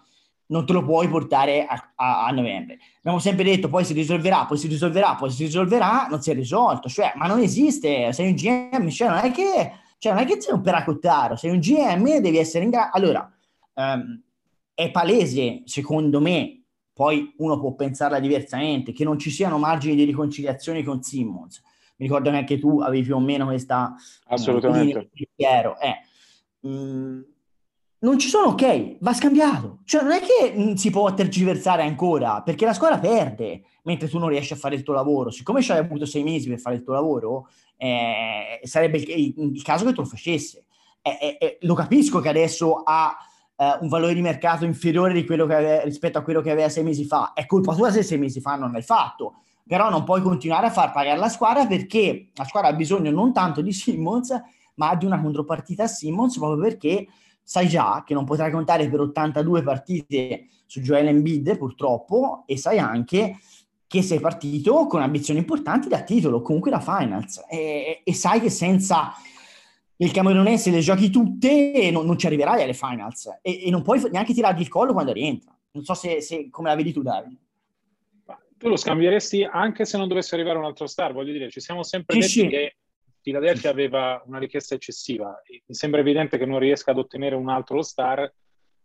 non 0.48 0.66
te 0.66 0.74
lo 0.74 0.84
puoi 0.84 1.08
portare 1.08 1.66
a, 1.66 1.94
a, 1.96 2.26
a, 2.26 2.32
novembre. 2.32 2.78
Abbiamo 2.98 3.20
sempre 3.20 3.46
detto 3.46 3.70
poi 3.70 3.86
si 3.86 3.94
risolverà, 3.94 4.46
poi 4.46 4.58
si 4.58 4.68
risolverà, 4.68 5.16
poi 5.16 5.32
si 5.32 5.46
risolverà, 5.46 6.08
non 6.10 6.22
si 6.22 6.32
è 6.32 6.34
risolto, 6.34 6.90
cioè, 6.90 7.14
ma 7.16 7.26
non 7.26 7.40
esiste, 7.40 8.12
sei 8.12 8.30
un 8.30 8.36
GM, 8.36 8.90
cioè 8.90 9.08
non 9.08 9.18
è 9.20 9.32
che, 9.32 9.72
cioè, 9.98 10.14
non 10.14 10.22
è 10.22 10.26
che 10.26 10.42
sei 10.42 10.54
un 10.54 10.62
peracottaro, 10.62 11.36
sei 11.38 11.52
un 11.52 11.60
GM 11.60 12.20
devi 12.20 12.38
essere 12.38 12.66
in 12.66 12.70
grado... 12.70 12.90
Allora, 12.94 13.32
um, 13.76 14.22
è 14.74 14.92
palese, 14.92 15.62
secondo 15.66 16.20
me, 16.20 16.64
poi 16.94 17.34
uno 17.38 17.60
può 17.60 17.74
pensarla 17.74 18.20
diversamente, 18.20 18.92
che 18.92 19.06
non 19.06 19.18
ci 19.18 19.32
siano 19.32 19.58
margini 19.58 19.96
di 19.96 20.04
riconciliazione 20.04 20.84
con 20.84 21.02
Simmons 21.02 21.62
mi 21.98 22.08
ricordo 22.08 22.30
che 22.30 22.38
anche 22.38 22.60
tu 22.60 22.82
avevi 22.82 23.04
più 23.04 23.16
o 23.16 23.20
meno 23.20 23.46
questa 23.46 23.96
assolutamente 24.28 25.10
pensiero. 25.14 25.78
Eh. 25.80 25.96
Mm, 26.68 27.22
non 28.00 28.20
ci 28.20 28.28
sono, 28.28 28.50
ok, 28.50 28.98
va 29.00 29.14
scambiato. 29.14 29.80
Cioè, 29.86 30.04
non 30.04 30.12
è 30.12 30.20
che 30.20 30.54
mm, 30.56 30.74
si 30.74 30.90
può 30.90 31.14
tergiversare 31.14 31.84
ancora, 31.84 32.42
perché 32.42 32.66
la 32.66 32.74
squadra 32.74 33.00
perde 33.00 33.64
mentre 33.84 34.10
tu 34.10 34.20
non 34.20 34.30
riesci 34.30 34.54
a 34.54 34.58
fare 34.58 34.76
il 34.76 34.84
tuo 34.84 34.94
lavoro. 34.94 35.30
Siccome 35.32 35.62
ci 35.62 35.72
hai 35.72 35.80
avuto 35.80 36.06
sei 36.06 36.24
mesi 36.24 36.50
per 36.50 36.60
fare 36.60 36.76
il 36.76 36.84
tuo 36.84 36.94
lavoro, 36.94 37.48
eh, 37.78 38.60
sarebbe 38.64 38.98
il, 38.98 39.34
il, 39.38 39.64
caso 39.64 39.86
che 39.86 39.94
tu 39.94 40.02
lo 40.02 40.08
facesse. 40.08 40.66
Eh, 41.02 41.38
eh, 41.40 41.58
lo 41.62 41.76
capisco 41.76 42.20
che 42.20 42.30
adesso 42.30 42.82
ha 42.84 43.16
eh, 43.56 43.78
un 43.80 43.88
valore 43.88 44.14
di 44.14 44.22
mercato 44.22 44.66
inferiore 44.66 45.14
di 45.14 45.26
quello 45.26 45.46
che 45.46 45.56
aveva, 45.56 45.82
rispetto 45.84 46.18
a 46.18 46.22
quello 46.22 46.42
che 46.42 46.52
aveva 46.52 46.68
sei 46.68 46.84
mesi 46.84 47.06
fa. 47.06 47.34
È 47.34 47.46
colpa 47.46 47.74
tua 47.74 47.92
se 47.92 48.04
sei 48.04 48.18
mesi 48.18 48.42
fa 48.42 48.56
non 48.56 48.72
l'hai 48.72 48.82
fatto 48.82 49.36
però 49.68 49.90
non 49.90 50.04
puoi 50.04 50.22
continuare 50.22 50.68
a 50.68 50.72
far 50.72 50.92
pagare 50.92 51.18
la 51.18 51.30
squadra 51.30 51.66
perché 51.66 52.30
la 52.36 52.44
squadra 52.44 52.70
ha 52.70 52.74
bisogno 52.74 53.12
non 53.12 53.34
tanto 53.34 53.62
di 53.62 53.74
Simmons, 53.74 54.32
ma 54.76 54.96
di 54.96 55.06
una 55.06 55.20
contropartita 55.20 55.84
a 55.84 55.88
Simmons 55.88 56.38
proprio 56.38 56.62
perché 56.62 57.08
sai 57.42 57.68
già 57.68 58.04
che 58.06 58.14
non 58.14 58.26
potrai 58.26 58.52
contare 58.52 58.88
per 58.90 59.00
82 59.00 59.64
partite 59.64 60.48
su 60.66 60.82
Joel 60.82 61.08
Embiid 61.08 61.58
purtroppo 61.58 62.44
e 62.46 62.58
sai 62.58 62.80
anche 62.80 63.38
che 63.88 64.02
sei 64.02 64.20
partito 64.20 64.88
con 64.88 65.02
ambizioni 65.02 65.40
importanti 65.40 65.88
da 65.88 66.02
titolo, 66.02 66.42
comunque 66.42 66.72
da 66.72 66.80
finals. 66.80 67.44
E, 67.50 68.02
e 68.04 68.14
sai 68.14 68.42
che 68.42 68.50
senza 68.50 69.14
il 69.98 70.12
camerunese 70.12 70.72
le 70.72 70.80
giochi 70.80 71.10
tutte 71.10 71.90
non, 71.92 72.06
non 72.06 72.18
ci 72.18 72.26
arriverai 72.26 72.62
alle 72.64 72.74
finals. 72.74 73.40
E, 73.42 73.66
e, 73.66 73.70
non 73.70 73.84
puoi 73.84 74.02
neanche 74.12 74.34
tirargli 74.34 74.62
il 74.62 74.68
collo 74.68 74.92
quando 74.92 75.14
rientra. 75.14 75.56
Non 75.72 75.84
so 75.84 75.94
se, 75.94 76.22
se 76.22 76.50
come 76.50 76.70
la 76.70 76.76
vedi 76.76 76.92
tu 76.92 77.02
Davide 77.02 77.45
tu 78.66 78.72
lo 78.72 78.78
scambieresti 78.78 79.44
anche 79.44 79.86
se 79.86 79.96
non 79.96 80.08
dovesse 80.08 80.34
arrivare 80.34 80.58
un 80.58 80.66
altro 80.66 80.88
star, 80.88 81.14
voglio 81.14 81.32
dire, 81.32 81.52
ci 81.52 81.60
siamo 81.60 81.84
sempre 81.84 82.20
sì, 82.20 82.40
detti 82.40 82.40
sì. 82.40 82.48
che 82.48 82.76
Philadelphia 83.22 83.70
aveva 83.70 84.24
una 84.26 84.40
richiesta 84.40 84.74
eccessiva. 84.74 85.40
Mi 85.48 85.76
sembra 85.76 86.00
evidente 86.00 86.40
che 86.40 86.48
non 86.48 86.58
riesca 86.58 86.90
ad 86.90 86.98
ottenere 86.98 87.36
un 87.36 87.48
altro 87.48 87.84
star. 87.84 88.34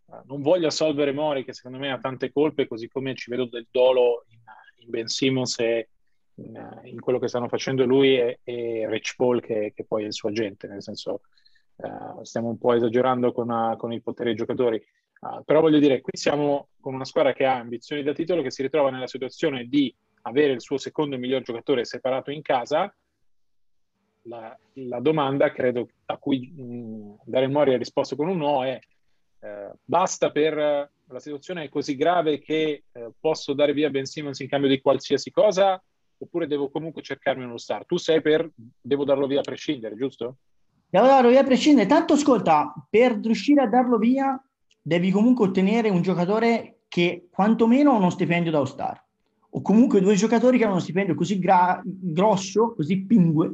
Uh, 0.05 0.21
non 0.25 0.43
voglio 0.43 0.67
assolvere 0.67 1.11
Mori, 1.13 1.43
che 1.43 1.53
secondo 1.53 1.79
me 1.79 1.91
ha 1.91 1.97
tante 1.97 2.31
colpe, 2.31 2.67
così 2.67 2.87
come 2.89 3.15
ci 3.15 3.31
vedo 3.31 3.45
del 3.45 3.65
dolo 3.71 4.25
in, 4.27 4.41
in 4.83 4.89
Ben 4.91 5.07
Simmons 5.07 5.57
e 5.57 5.89
in, 6.35 6.81
in, 6.83 6.99
quello 6.99 7.17
che 7.17 7.27
stanno 7.27 7.47
facendo 7.47 7.83
lui 7.83 8.19
e, 8.19 8.39
e 8.43 8.87
Rich 8.87 9.15
Paul, 9.15 9.41
che, 9.41 9.73
che, 9.75 9.83
poi 9.83 10.03
è 10.03 10.05
il 10.05 10.13
suo 10.13 10.29
agente. 10.29 10.67
Nel 10.67 10.83
senso, 10.83 11.21
uh, 11.77 12.21
stiamo 12.21 12.49
un 12.49 12.59
po' 12.59 12.75
esagerando 12.75 13.31
con, 13.31 13.49
uh, 13.49 13.75
con 13.77 13.91
il 13.91 14.03
potere 14.03 14.29
dei 14.29 14.37
giocatori. 14.37 14.79
Però 15.45 15.61
voglio 15.61 15.79
dire, 15.79 16.01
qui 16.01 16.17
siamo 16.17 16.69
con 16.79 16.93
una 16.95 17.05
squadra 17.05 17.33
che 17.33 17.45
ha 17.45 17.57
ambizioni 17.57 18.01
da 18.01 18.13
titolo, 18.13 18.41
che 18.41 18.51
si 18.51 18.63
ritrova 18.63 18.89
nella 18.89 19.07
situazione 19.07 19.65
di 19.65 19.93
avere 20.23 20.53
il 20.53 20.61
suo 20.61 20.77
secondo 20.77 21.17
miglior 21.17 21.41
giocatore 21.41 21.85
separato 21.85 22.31
in 22.31 22.41
casa 22.41 22.93
la, 24.23 24.55
la, 24.73 24.99
domanda, 24.99 25.51
credo, 25.51 25.87
a 26.05 26.17
cui 26.17 26.51
mh, 26.51 27.21
Daryl 27.25 27.51
Mori 27.51 27.73
ha 27.73 27.77
risposto 27.77 28.15
con 28.15 28.27
un 28.27 28.37
no 28.37 28.63
è 28.63 28.79
eh, 29.39 29.71
basta 29.83 30.31
per 30.31 30.55
la 30.55 31.19
situazione 31.19 31.63
è 31.63 31.69
così 31.69 31.95
grave 31.95 32.39
che 32.39 32.83
eh, 32.91 33.11
posso 33.19 33.53
dare 33.53 33.73
via 33.73 33.89
Ben 33.89 34.05
Simmons 34.05 34.39
in 34.39 34.47
cambio 34.47 34.69
di 34.69 34.79
qualsiasi 34.79 35.31
cosa 35.31 35.81
oppure 36.17 36.45
devo 36.45 36.69
comunque 36.69 37.01
cercarmi 37.01 37.43
uno 37.43 37.57
star? 37.57 37.85
Tu 37.85 37.97
sei 37.97 38.21
per 38.21 38.47
devo 38.79 39.03
darlo 39.03 39.25
via 39.25 39.39
a 39.39 39.43
prescindere, 39.43 39.95
giusto? 39.95 40.37
Devo 40.87 41.07
darlo 41.07 41.29
via 41.29 41.41
a 41.41 41.43
prescindere. 41.43 41.87
Tanto 41.87 42.13
ascolta, 42.13 42.71
per 42.89 43.19
riuscire 43.19 43.61
a 43.61 43.67
darlo 43.67 43.97
via 43.97 44.39
devi 44.81 45.11
comunque 45.11 45.47
ottenere 45.47 45.89
un 45.89 46.01
giocatore 46.01 46.79
che 46.87 47.27
quantomeno 47.31 47.91
ha 47.91 47.97
uno 47.97 48.09
stipendio 48.09 48.51
da 48.51 48.57
All-Star 48.57 49.01
o 49.53 49.61
comunque 49.61 50.01
due 50.01 50.15
giocatori 50.15 50.57
che 50.57 50.63
hanno 50.63 50.73
uno 50.73 50.81
stipendio 50.81 51.15
così 51.15 51.39
gra- 51.39 51.81
grosso, 51.83 52.73
così 52.73 53.01
pingue, 53.01 53.51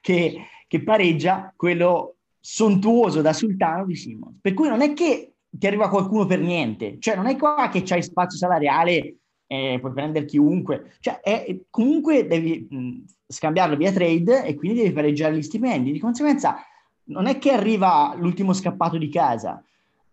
che, 0.00 0.36
che, 0.66 0.82
pareggia 0.82 1.52
quello 1.54 2.16
sontuoso 2.40 3.20
da 3.20 3.32
sultano 3.32 3.84
di 3.84 3.94
Simons. 3.94 4.36
Per 4.40 4.54
cui 4.54 4.68
non 4.68 4.80
è 4.80 4.94
che 4.94 5.32
ti 5.50 5.66
arriva 5.66 5.88
qualcuno 5.88 6.26
per 6.26 6.40
niente, 6.40 6.96
cioè 6.98 7.14
non 7.14 7.26
è 7.26 7.36
qua 7.36 7.68
che 7.70 7.82
c'hai 7.82 8.02
spazio 8.02 8.38
salariale, 8.38 9.16
eh, 9.46 9.78
puoi 9.80 9.92
prendere 9.92 10.24
chiunque, 10.24 10.94
cioè 11.00 11.20
è, 11.20 11.56
comunque 11.68 12.26
devi 12.26 12.66
mh, 12.68 13.04
scambiarlo 13.26 13.76
via 13.76 13.92
trade 13.92 14.44
e 14.44 14.54
quindi 14.54 14.80
devi 14.80 14.92
pareggiare 14.92 15.36
gli 15.36 15.42
stipendi. 15.42 15.92
Di 15.92 16.00
conseguenza 16.00 16.56
non 17.06 17.26
è 17.26 17.38
che 17.38 17.50
arriva 17.50 18.14
l'ultimo 18.16 18.54
scappato 18.54 18.96
di 18.96 19.10
casa 19.10 19.62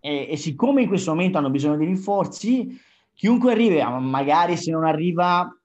e, 0.01 0.27
e 0.29 0.35
siccome 0.35 0.81
in 0.81 0.89
questo 0.89 1.11
momento 1.11 1.37
hanno 1.37 1.49
bisogno 1.49 1.77
di 1.77 1.85
rinforzi, 1.85 2.77
chiunque 3.13 3.53
arrivi, 3.53 3.81
magari 4.01 4.57
se 4.57 4.71
non 4.71 4.83
arriva 4.83 5.55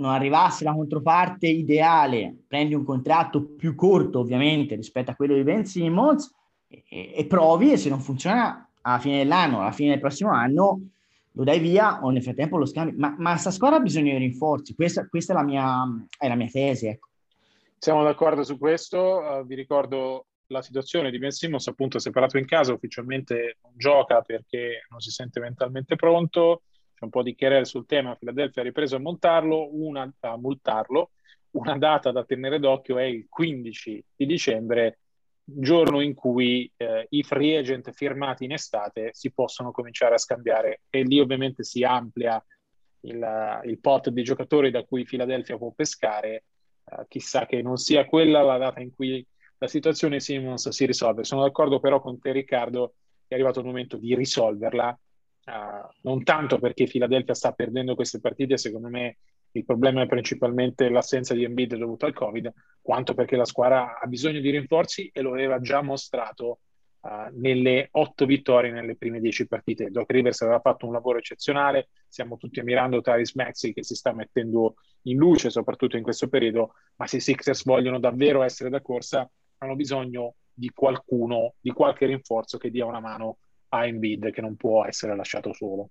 non 0.00 0.12
arrivasse 0.12 0.64
la 0.64 0.72
controparte 0.72 1.46
ideale, 1.46 2.34
prendi 2.48 2.74
un 2.74 2.84
contratto 2.84 3.42
più 3.42 3.74
corto 3.74 4.18
ovviamente 4.18 4.74
rispetto 4.74 5.10
a 5.10 5.14
quello 5.14 5.34
di 5.34 5.42
Ben 5.42 5.66
Simmons 5.66 6.34
e, 6.66 7.12
e, 7.14 7.26
provi 7.26 7.72
e 7.72 7.76
se 7.76 7.90
non 7.90 8.00
funziona 8.00 8.66
alla 8.80 8.98
fine 8.98 9.18
dell'anno, 9.18 9.60
alla 9.60 9.72
fine 9.72 9.90
del 9.90 10.00
prossimo 10.00 10.30
anno 10.30 10.80
lo 11.32 11.44
dai 11.44 11.60
via 11.60 12.00
o 12.02 12.10
nel 12.10 12.22
frattempo 12.22 12.56
lo 12.56 12.66
scambi. 12.66 12.96
Ma, 12.96 13.14
ma 13.18 13.36
sta 13.36 13.50
squadra 13.50 13.78
ha 13.78 13.82
bisogno 13.82 14.12
di 14.12 14.18
rinforzi, 14.18 14.74
questa, 14.74 15.06
questa 15.06 15.32
è, 15.32 15.36
la 15.36 15.44
mia, 15.44 15.84
è, 16.18 16.26
la 16.26 16.34
mia, 16.34 16.48
tesi. 16.48 16.86
Ecco. 16.86 17.08
Siamo 17.78 18.02
d'accordo 18.02 18.42
su 18.42 18.58
questo, 18.58 19.20
uh, 19.20 19.46
vi 19.46 19.54
ricordo 19.54 20.26
la 20.50 20.62
situazione 20.62 21.10
di 21.10 21.18
Ben 21.18 21.30
Simmons 21.30 21.66
appunto 21.68 21.98
separato 21.98 22.36
in 22.36 22.46
casa, 22.46 22.72
ufficialmente 22.72 23.58
non 23.62 23.72
gioca 23.76 24.20
perché 24.22 24.84
non 24.90 25.00
si 25.00 25.10
sente 25.10 25.40
mentalmente 25.40 25.96
pronto, 25.96 26.62
c'è 26.94 27.04
un 27.04 27.10
po' 27.10 27.22
di 27.22 27.34
querel 27.34 27.66
sul 27.66 27.86
tema, 27.86 28.16
Philadelphia 28.16 28.62
ha 28.62 28.64
ripreso 28.64 28.96
a 28.96 29.00
montarlo, 29.00 29.68
una, 29.72 30.12
a 30.20 30.36
multarlo, 30.36 31.12
una 31.52 31.78
data 31.78 32.12
da 32.12 32.24
tenere 32.24 32.58
d'occhio 32.58 32.98
è 32.98 33.04
il 33.04 33.26
15 33.28 34.04
di 34.16 34.26
dicembre, 34.26 34.98
giorno 35.44 36.00
in 36.00 36.14
cui 36.14 36.70
eh, 36.76 37.06
i 37.10 37.22
free 37.22 37.58
agent 37.58 37.90
firmati 37.92 38.44
in 38.44 38.52
estate 38.52 39.10
si 39.12 39.32
possono 39.32 39.72
cominciare 39.72 40.14
a 40.14 40.18
scambiare. 40.18 40.82
E 40.90 41.02
lì 41.02 41.18
ovviamente 41.18 41.64
si 41.64 41.82
amplia 41.82 42.42
il, 43.00 43.60
il 43.64 43.80
pot 43.80 44.10
di 44.10 44.22
giocatori 44.22 44.70
da 44.70 44.84
cui 44.84 45.04
Philadelphia 45.04 45.56
può 45.56 45.72
pescare, 45.72 46.44
eh, 46.84 47.04
chissà 47.08 47.46
che 47.46 47.62
non 47.62 47.78
sia 47.78 48.04
quella 48.04 48.42
la 48.42 48.58
data 48.58 48.80
in 48.80 48.94
cui 48.94 49.26
la 49.60 49.68
situazione 49.68 50.18
Simmons 50.18 50.68
si 50.68 50.84
risolve. 50.84 51.22
Sono 51.24 51.42
d'accordo 51.42 51.78
però 51.78 52.00
con 52.00 52.18
te 52.18 52.32
Riccardo 52.32 52.94
è 53.28 53.34
arrivato 53.34 53.60
il 53.60 53.66
momento 53.66 53.96
di 53.96 54.14
risolverla 54.14 54.98
Uh, 55.46 55.88
non 56.02 56.22
tanto 56.22 56.58
perché 56.58 56.84
Philadelphia 56.84 57.34
sta 57.34 57.52
perdendo 57.52 57.94
queste 57.94 58.20
partite, 58.20 58.58
secondo 58.58 58.88
me 58.88 59.16
il 59.52 59.64
problema 59.64 60.02
è 60.02 60.06
principalmente 60.06 60.88
l'assenza 60.90 61.34
di 61.34 61.44
Embiid 61.44 61.76
dovuto 61.76 62.04
al 62.04 62.12
Covid, 62.12 62.52
quanto 62.80 63.14
perché 63.14 63.36
la 63.36 63.46
squadra 63.46 63.98
ha 63.98 64.06
bisogno 64.06 64.38
di 64.40 64.50
rinforzi 64.50 65.10
e 65.12 65.22
lo 65.22 65.32
aveva 65.32 65.58
già 65.58 65.80
mostrato 65.80 66.60
uh, 67.00 67.08
nelle 67.32 67.88
otto 67.92 68.26
vittorie 68.26 68.70
nelle 68.70 68.96
prime 68.96 69.18
dieci 69.18 69.48
partite. 69.48 69.90
Doc 69.90 70.10
Rivers 70.12 70.42
aveva 70.42 70.60
fatto 70.60 70.86
un 70.86 70.92
lavoro 70.92 71.18
eccezionale, 71.18 71.88
stiamo 72.06 72.36
tutti 72.36 72.60
ammirando 72.60 73.00
Travis 73.00 73.34
Maxi 73.34 73.72
che 73.72 73.82
si 73.82 73.94
sta 73.94 74.12
mettendo 74.12 74.74
in 75.04 75.16
luce, 75.16 75.48
soprattutto 75.48 75.96
in 75.96 76.02
questo 76.02 76.28
periodo, 76.28 76.74
ma 76.96 77.06
se 77.06 77.16
i 77.16 77.20
Sixers 77.20 77.64
vogliono 77.64 77.98
davvero 77.98 78.42
essere 78.42 78.68
da 78.68 78.82
corsa, 78.82 79.28
hanno 79.62 79.76
bisogno 79.76 80.36
di 80.52 80.70
qualcuno, 80.70 81.54
di 81.60 81.70
qualche 81.70 82.06
rinforzo 82.06 82.56
che 82.56 82.70
dia 82.70 82.86
una 82.86 83.00
mano 83.00 83.38
a 83.68 83.86
Embiid 83.86 84.30
che 84.30 84.40
non 84.40 84.56
può 84.56 84.84
essere 84.86 85.14
lasciato 85.14 85.52
solo. 85.52 85.90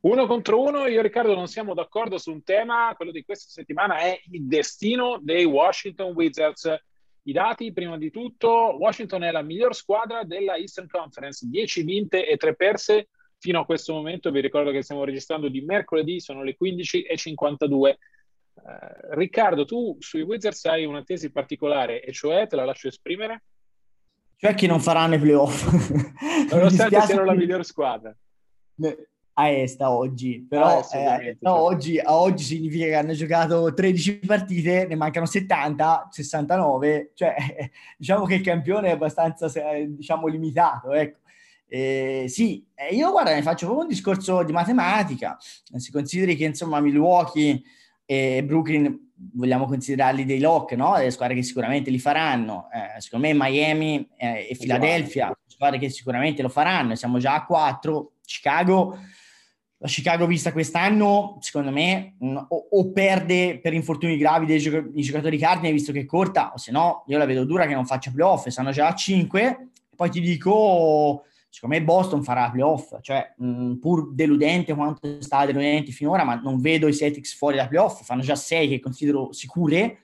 Uno 0.00 0.26
contro 0.26 0.62
uno, 0.62 0.86
io 0.86 1.00
e 1.00 1.02
Riccardo 1.02 1.34
non 1.34 1.48
siamo 1.48 1.74
d'accordo 1.74 2.16
su 2.16 2.30
un 2.30 2.44
tema, 2.44 2.94
quello 2.96 3.10
di 3.10 3.24
questa 3.24 3.50
settimana 3.50 3.98
è 3.98 4.18
il 4.30 4.46
destino 4.46 5.18
dei 5.20 5.44
Washington 5.44 6.12
Wizards. 6.12 6.72
I 7.22 7.32
dati, 7.32 7.72
prima 7.72 7.98
di 7.98 8.10
tutto, 8.10 8.76
Washington 8.78 9.24
è 9.24 9.30
la 9.30 9.42
miglior 9.42 9.74
squadra 9.74 10.24
della 10.24 10.56
Eastern 10.56 10.88
Conference, 10.88 11.46
10 11.46 11.82
vinte 11.82 12.26
e 12.26 12.36
3 12.36 12.54
perse, 12.54 13.08
fino 13.38 13.60
a 13.60 13.64
questo 13.64 13.92
momento. 13.92 14.30
Vi 14.30 14.40
ricordo 14.40 14.70
che 14.70 14.82
stiamo 14.82 15.04
registrando 15.04 15.48
di 15.48 15.60
mercoledì, 15.60 16.20
sono 16.20 16.42
le 16.42 16.56
15.52. 16.60 17.70
Uh, 17.70 17.88
eh, 17.88 19.14
Riccardo, 19.14 19.64
tu 19.64 19.96
sui 19.98 20.22
Wizards 20.22 20.64
hai 20.66 20.84
una 20.84 21.02
tesi 21.02 21.30
particolare, 21.30 22.02
e 22.02 22.12
cioè 22.12 22.46
te 22.46 22.56
la 22.56 22.64
lascio 22.64 22.88
esprimere? 22.88 23.42
Cioè 24.36 24.54
che 24.54 24.66
non 24.66 24.80
faranno 24.80 25.16
i 25.16 25.18
playoff. 25.18 25.64
Nonostante 26.50 27.00
siano 27.02 27.24
la 27.24 27.34
miglior 27.34 27.64
squadra. 27.64 28.16
A 29.40 29.50
est 29.50 29.80
oggi, 29.82 30.44
però 30.48 30.66
ah, 30.66 30.96
eh, 30.96 31.04
no, 31.04 31.18
certo. 31.20 31.54
oggi, 31.54 31.98
a 32.00 32.18
oggi 32.18 32.42
significa 32.42 32.86
che 32.86 32.94
hanno 32.96 33.12
giocato 33.12 33.72
13 33.72 34.18
partite, 34.26 34.86
ne 34.88 34.96
mancano 34.96 35.26
70, 35.26 36.08
69, 36.10 37.12
cioè 37.14 37.36
diciamo 37.96 38.24
che 38.24 38.34
il 38.34 38.42
campione 38.42 38.88
è 38.88 38.92
abbastanza 38.92 39.48
diciamo 39.86 40.26
limitato, 40.26 40.92
ecco. 40.92 41.18
Eh, 41.68 42.24
sì, 42.28 42.66
eh, 42.74 42.92
io 42.94 43.12
guarda, 43.12 43.32
ne 43.32 43.42
faccio 43.42 43.66
proprio 43.66 43.86
un 43.86 43.92
discorso 43.92 44.42
di 44.42 44.50
matematica. 44.50 45.36
Si 45.38 45.92
consideri 45.92 46.34
che 46.34 46.46
insomma 46.46 46.80
Milwaukee 46.80 47.62
e 48.06 48.42
Brooklyn 48.42 49.12
vogliamo 49.34 49.66
considerarli 49.66 50.24
dei 50.24 50.40
lock, 50.40 50.72
no? 50.72 50.96
Delle 50.96 51.12
squadre 51.12 51.36
che 51.36 51.42
sicuramente 51.44 51.90
li 51.90 52.00
faranno. 52.00 52.68
Eh, 52.72 53.00
secondo 53.00 53.28
me 53.28 53.34
Miami 53.34 54.08
eh, 54.16 54.48
e 54.50 54.56
Philadelphia, 54.58 55.30
squadre 55.46 55.78
che 55.78 55.90
sicuramente 55.90 56.42
lo 56.42 56.48
faranno. 56.48 56.96
Siamo 56.96 57.18
già 57.18 57.34
a 57.34 57.44
quattro. 57.44 58.14
Chicago, 58.24 58.98
la 59.80 59.86
Chicago 59.86 60.26
vista 60.26 60.52
quest'anno, 60.52 61.38
secondo 61.40 61.70
me, 61.70 62.16
o, 62.20 62.68
o, 62.70 62.92
perde 62.92 63.60
per 63.60 63.72
infortuni 63.72 64.16
gravi 64.16 64.44
dei 64.44 64.58
gioc- 64.58 64.92
giocatori 64.92 65.38
cardine, 65.38 65.72
visto 65.72 65.92
che 65.92 66.00
è 66.00 66.04
corta, 66.04 66.52
o 66.52 66.58
se 66.58 66.72
no, 66.72 67.04
io 67.06 67.16
la 67.16 67.26
vedo 67.26 67.44
dura 67.44 67.66
che 67.66 67.74
non 67.74 67.86
faccia 67.86 68.10
playoff. 68.10 68.48
Stanno 68.48 68.70
già 68.70 68.88
a 68.88 68.94
cinque. 68.94 69.70
Poi 69.94 70.10
ti 70.10 70.20
dico 70.20 71.24
secondo 71.50 71.76
me 71.76 71.82
Boston 71.82 72.22
farà 72.22 72.50
playoff, 72.50 72.98
cioè 73.00 73.34
mh, 73.36 73.74
pur 73.76 74.12
deludente 74.12 74.74
quanto 74.74 75.18
è 75.18 75.22
stato 75.22 75.46
deludente 75.46 75.92
finora, 75.92 76.24
ma 76.24 76.34
non 76.34 76.60
vedo 76.60 76.86
i 76.86 76.94
Celtics 76.94 77.34
fuori 77.34 77.56
da 77.56 77.66
playoff, 77.66 78.04
fanno 78.04 78.22
già 78.22 78.36
sei 78.36 78.68
che 78.68 78.80
considero 78.80 79.32
sicure, 79.32 80.00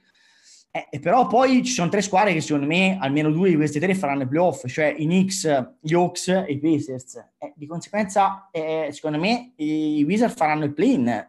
eh, 0.91 0.99
però 0.99 1.29
poi 1.29 1.63
ci 1.63 1.73
sono 1.73 1.89
tre 1.89 2.03
squadre 2.03 2.33
che 2.33 2.41
secondo 2.41 2.67
me 2.67 2.99
almeno 3.01 3.31
due 3.31 3.49
di 3.49 3.55
queste 3.55 3.79
tre 3.79 3.95
faranno 3.95 4.25
i 4.25 4.27
playoff, 4.27 4.67
cioè 4.67 4.93
i 4.99 5.05
Knicks, 5.05 5.77
gli 5.81 5.95
Hawks 5.95 6.27
e 6.27 6.47
i 6.49 6.59
Pacers. 6.59 7.15
Eh, 7.39 7.53
di 7.55 7.67
conseguenza, 7.67 8.49
eh, 8.51 8.89
secondo 8.91 9.19
me 9.19 9.53
i 9.57 10.03
Wizards 10.05 10.35
faranno 10.35 10.65
il 10.65 10.75
play-in, 10.75 11.29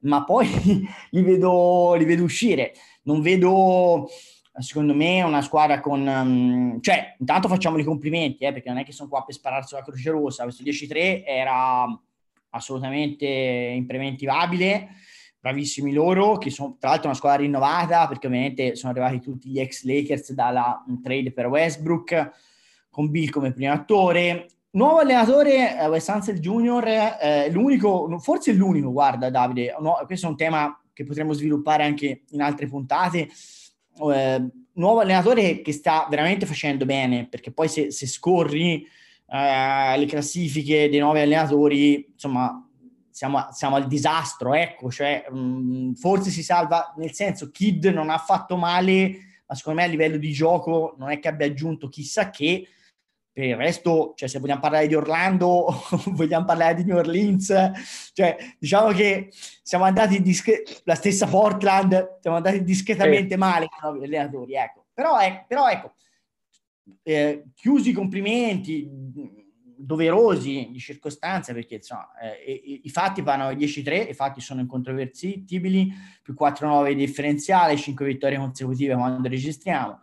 ma 0.00 0.24
poi 0.24 0.46
li, 1.08 1.22
vedo, 1.22 1.94
li 1.94 2.04
vedo 2.04 2.22
uscire. 2.22 2.74
Non 3.04 3.22
vedo 3.22 4.10
secondo 4.58 4.94
me 4.94 5.22
una 5.22 5.40
squadra 5.40 5.80
con... 5.80 6.06
Um, 6.06 6.80
cioè, 6.82 7.16
intanto 7.18 7.48
facciamo 7.48 7.78
i 7.78 7.84
complimenti, 7.84 8.44
eh, 8.44 8.52
perché 8.52 8.68
non 8.68 8.76
è 8.76 8.84
che 8.84 8.92
sono 8.92 9.08
qua 9.08 9.24
per 9.24 9.34
spararsi 9.34 9.74
la 9.74 9.82
Croce 9.82 10.10
Rossa, 10.10 10.42
questo 10.42 10.62
10-3 10.62 11.22
era 11.24 11.86
assolutamente 12.50 13.26
impreventivabile, 13.26 14.88
bravissimi 15.42 15.92
loro, 15.92 16.38
che 16.38 16.50
sono 16.50 16.76
tra 16.78 16.90
l'altro 16.90 17.08
una 17.08 17.16
squadra 17.16 17.42
rinnovata, 17.42 18.06
perché 18.06 18.28
ovviamente 18.28 18.76
sono 18.76 18.92
arrivati 18.92 19.20
tutti 19.20 19.48
gli 19.48 19.58
ex 19.58 19.82
Lakers 19.82 20.32
dalla 20.34 20.84
trade 21.02 21.32
per 21.32 21.46
Westbrook, 21.46 22.30
con 22.88 23.10
Bill 23.10 23.28
come 23.28 23.52
primo 23.52 23.72
attore. 23.72 24.46
Nuovo 24.70 24.98
allenatore, 24.98 25.80
eh, 25.80 25.88
Wes 25.88 26.08
Hansel 26.08 26.38
Jr., 26.38 27.16
eh, 27.20 27.50
l'unico, 27.50 28.16
forse 28.20 28.52
l'unico, 28.52 28.92
guarda 28.92 29.30
Davide, 29.30 29.74
no, 29.80 30.00
questo 30.06 30.26
è 30.26 30.30
un 30.30 30.36
tema 30.36 30.80
che 30.92 31.02
potremmo 31.04 31.32
sviluppare 31.32 31.82
anche 31.82 32.22
in 32.30 32.40
altre 32.40 32.68
puntate. 32.68 33.28
Eh, 34.14 34.48
nuovo 34.74 35.00
allenatore 35.00 35.60
che 35.60 35.72
sta 35.72 36.06
veramente 36.08 36.46
facendo 36.46 36.84
bene, 36.84 37.26
perché 37.26 37.50
poi 37.50 37.66
se, 37.66 37.90
se 37.90 38.06
scorri 38.06 38.86
eh, 39.26 39.98
le 39.98 40.06
classifiche 40.06 40.88
dei 40.88 41.00
nuovi 41.00 41.18
allenatori, 41.18 42.10
insomma, 42.12 42.64
siamo, 43.12 43.48
siamo 43.52 43.76
al 43.76 43.86
disastro, 43.86 44.54
ecco, 44.54 44.90
cioè, 44.90 45.24
mh, 45.30 45.38
mm, 45.38 45.92
forse 45.92 46.30
si 46.30 46.42
salva, 46.42 46.92
nel 46.96 47.12
senso, 47.12 47.50
Kid 47.50 47.84
non 47.86 48.10
ha 48.10 48.18
fatto 48.18 48.56
male, 48.56 49.42
ma 49.46 49.54
secondo 49.54 49.80
me 49.80 49.86
a 49.86 49.90
livello 49.90 50.16
di 50.16 50.32
gioco 50.32 50.94
non 50.98 51.10
è 51.10 51.18
che 51.18 51.28
abbia 51.28 51.46
aggiunto 51.46 51.88
chissà 51.88 52.30
che, 52.30 52.66
per 53.30 53.44
il 53.44 53.56
resto, 53.56 54.14
cioè, 54.16 54.28
se 54.28 54.38
vogliamo 54.38 54.60
parlare 54.60 54.86
di 54.86 54.94
Orlando, 54.94 55.66
vogliamo 56.12 56.44
parlare 56.44 56.74
di 56.74 56.84
New 56.84 56.96
Orleans, 56.96 57.52
cioè, 58.12 58.36
diciamo 58.58 58.92
che 58.92 59.30
siamo 59.62 59.84
andati 59.84 60.20
discre- 60.22 60.62
la 60.84 60.94
stessa 60.94 61.26
Portland, 61.26 62.18
siamo 62.20 62.38
andati 62.38 62.64
discretamente 62.64 63.34
eh. 63.34 63.38
male 63.38 63.68
con 63.68 64.00
i 64.00 64.04
allenatori, 64.04 64.54
ecco. 64.54 64.86
Però, 64.94 65.18
è, 65.18 65.44
però 65.46 65.68
ecco, 65.68 65.94
eh, 67.02 67.44
chiusi 67.54 67.90
i 67.90 67.94
complimenti 67.94 68.88
doverosi 69.84 70.68
di 70.70 70.78
circostanza, 70.78 71.52
perché 71.52 71.76
insomma, 71.76 72.08
eh, 72.20 72.80
i, 72.82 72.88
fatti 72.90 73.20
vanno 73.20 73.48
a 73.48 73.52
10-3, 73.52 74.10
i 74.10 74.14
fatti 74.14 74.40
sono 74.40 74.60
incontrovertibili, 74.60 75.92
più 76.22 76.34
4-9 76.38 76.88
di 76.88 76.94
differenziale, 76.94 77.76
5 77.76 78.06
vittorie 78.06 78.38
consecutive 78.38 78.94
quando 78.94 79.28
registriamo. 79.28 80.00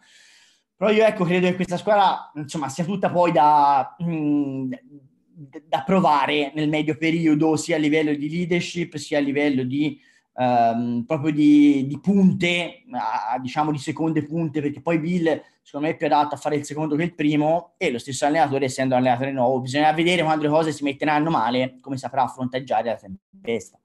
Però 0.75 0.91
io 0.91 1.05
ecco, 1.05 1.25
credo 1.25 1.47
che 1.47 1.55
questa 1.55 1.77
squadra 1.77 2.31
insomma, 2.35 2.69
sia 2.69 2.85
tutta 2.85 3.09
poi 3.09 3.31
da, 3.31 3.95
mh, 3.97 4.69
da 5.65 5.83
provare 5.83 6.51
nel 6.55 6.69
medio 6.69 6.97
periodo, 6.97 7.55
sia 7.55 7.75
a 7.75 7.79
livello 7.79 8.13
di 8.13 8.29
leadership, 8.29 8.95
sia 8.95 9.17
a 9.17 9.21
livello 9.21 9.63
di 9.63 9.99
um, 10.33 11.03
proprio 11.05 11.31
di, 11.31 11.85
di 11.85 11.99
punte, 11.99 12.83
a, 12.91 13.37
diciamo 13.39 13.71
di 13.71 13.77
seconde 13.77 14.25
punte, 14.25 14.61
perché 14.61 14.81
poi 14.81 14.99
Bill 14.99 15.41
secondo 15.69 15.85
me 15.85 15.93
è 15.93 15.97
più 15.97 16.07
adatto 16.07 16.33
a 16.33 16.37
fare 16.39 16.55
il 16.55 16.65
secondo 16.65 16.95
che 16.95 17.03
il 17.03 17.13
primo 17.13 17.75
e 17.77 17.91
lo 17.91 17.99
stesso 17.99 18.25
allenatore 18.25 18.65
essendo 18.65 18.95
allenatore 18.95 19.31
nuovo 19.31 19.59
bisogna 19.59 19.91
vedere 19.93 20.23
quando 20.23 20.41
le 20.41 20.49
cose 20.49 20.71
si 20.71 20.83
metteranno 20.83 21.29
male 21.29 21.77
come 21.79 21.95
saprà 21.95 22.25
fronteggiare 22.25 22.85
la 22.85 22.95
tempesta 22.95 23.79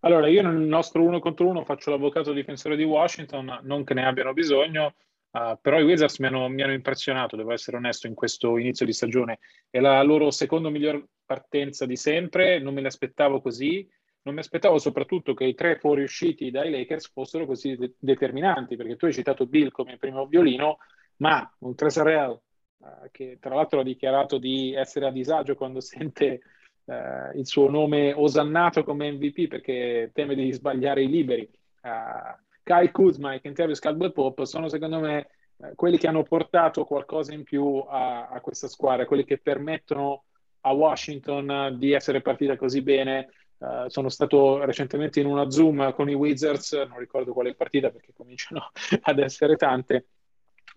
allora 0.00 0.26
io 0.26 0.42
nel 0.42 0.56
nostro 0.56 1.04
uno 1.04 1.20
contro 1.20 1.46
uno 1.46 1.64
faccio 1.64 1.90
l'avvocato 1.90 2.32
difensore 2.32 2.74
di 2.74 2.82
Washington 2.82 3.60
non 3.62 3.84
che 3.84 3.94
ne 3.94 4.04
abbiano 4.04 4.32
bisogno 4.32 4.94
Uh, 5.32 5.58
però 5.58 5.78
i 5.80 5.82
Wizards 5.82 6.18
mi 6.18 6.26
hanno, 6.26 6.46
mi 6.48 6.60
hanno, 6.60 6.74
impressionato, 6.74 7.36
devo 7.36 7.52
essere 7.52 7.78
onesto, 7.78 8.06
in 8.06 8.12
questo 8.12 8.58
inizio 8.58 8.84
di 8.84 8.92
stagione. 8.92 9.38
È 9.70 9.80
la 9.80 10.02
loro 10.02 10.30
seconda 10.30 10.68
miglior 10.68 11.02
partenza 11.24 11.86
di 11.86 11.96
sempre, 11.96 12.58
non 12.58 12.74
me 12.74 12.82
l'aspettavo 12.82 13.40
così. 13.40 13.88
Non 14.22 14.34
mi 14.34 14.40
aspettavo 14.40 14.78
soprattutto 14.78 15.34
che 15.34 15.44
i 15.44 15.54
tre 15.54 15.78
fuoriusciti 15.78 16.50
dai 16.50 16.70
Lakers 16.70 17.10
fossero 17.12 17.46
così 17.46 17.76
de- 17.76 17.94
determinanti, 17.98 18.76
perché 18.76 18.96
tu 18.96 19.06
hai 19.06 19.12
citato 19.12 19.46
Bill 19.46 19.70
come 19.70 19.96
primo 19.96 20.26
violino, 20.26 20.78
ma 21.16 21.52
un 21.58 21.74
Tresarel, 21.74 22.40
uh, 22.78 22.86
che 23.10 23.38
tra 23.40 23.54
l'altro 23.54 23.80
ha 23.80 23.84
dichiarato 23.84 24.38
di 24.38 24.74
essere 24.74 25.06
a 25.06 25.10
disagio 25.10 25.56
quando 25.56 25.80
sente 25.80 26.40
uh, 26.84 27.36
il 27.36 27.46
suo 27.46 27.68
nome 27.68 28.12
osannato 28.12 28.84
come 28.84 29.10
MVP 29.10 29.48
perché 29.48 30.10
teme 30.14 30.34
di 30.34 30.52
sbagliare 30.52 31.02
i 31.02 31.08
liberi. 31.08 31.48
Uh, 31.82 32.40
Kyle 32.62 32.90
Kuzma 32.90 33.34
e 33.34 33.40
Kentavious 33.40 33.80
Caldwell 33.80 34.12
Pop 34.12 34.42
sono 34.44 34.68
secondo 34.68 35.00
me 35.00 35.28
eh, 35.56 35.74
quelli 35.74 35.98
che 35.98 36.06
hanno 36.06 36.22
portato 36.22 36.84
qualcosa 36.84 37.32
in 37.34 37.42
più 37.42 37.84
a, 37.86 38.28
a, 38.28 38.40
questa 38.40 38.68
squadra, 38.68 39.06
quelli 39.06 39.24
che 39.24 39.38
permettono 39.38 40.24
a 40.60 40.72
Washington 40.72 41.76
di 41.78 41.92
essere 41.92 42.20
partita 42.20 42.56
così 42.56 42.82
bene. 42.82 43.28
Uh, 43.62 43.86
sono 43.86 44.08
stato 44.08 44.64
recentemente 44.64 45.20
in 45.20 45.26
una 45.26 45.48
Zoom 45.48 45.94
con 45.94 46.10
i 46.10 46.14
Wizards, 46.14 46.72
non 46.72 46.98
ricordo 46.98 47.32
quale 47.32 47.54
partita 47.54 47.90
perché 47.90 48.12
cominciano 48.12 48.72
ad 49.02 49.20
essere 49.20 49.54
tante, 49.54 50.08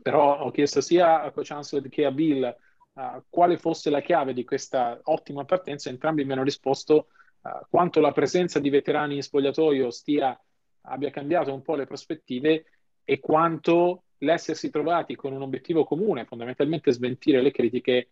però 0.03 0.41
ho 0.41 0.51
chiesto 0.51 0.81
sia 0.81 1.23
a 1.23 1.31
Coach 1.31 1.49
Hansel 1.49 1.89
che 1.89 2.05
a 2.05 2.11
Bill 2.11 2.55
uh, 2.93 3.23
quale 3.27 3.57
fosse 3.57 3.89
la 3.89 4.01
chiave 4.01 4.33
di 4.33 4.43
questa 4.43 4.99
ottima 5.05 5.45
partenza. 5.45 5.89
Entrambi 5.89 6.25
mi 6.25 6.33
hanno 6.33 6.43
risposto 6.43 7.07
uh, 7.41 7.49
quanto 7.71 7.99
la 8.01 8.11
presenza 8.11 8.59
di 8.59 8.69
veterani 8.69 9.15
in 9.15 9.23
spogliatoio 9.23 9.89
stia 9.89 10.39
abbia 10.81 11.09
cambiato 11.09 11.51
un 11.51 11.63
po' 11.63 11.73
le 11.73 11.87
prospettive 11.87 12.65
e 13.03 13.19
quanto 13.19 14.03
l'essersi 14.19 14.69
trovati 14.69 15.15
con 15.15 15.33
un 15.33 15.41
obiettivo 15.41 15.85
comune, 15.85 16.25
fondamentalmente 16.25 16.91
smentire 16.91 17.41
le 17.41 17.49
critiche, 17.49 18.09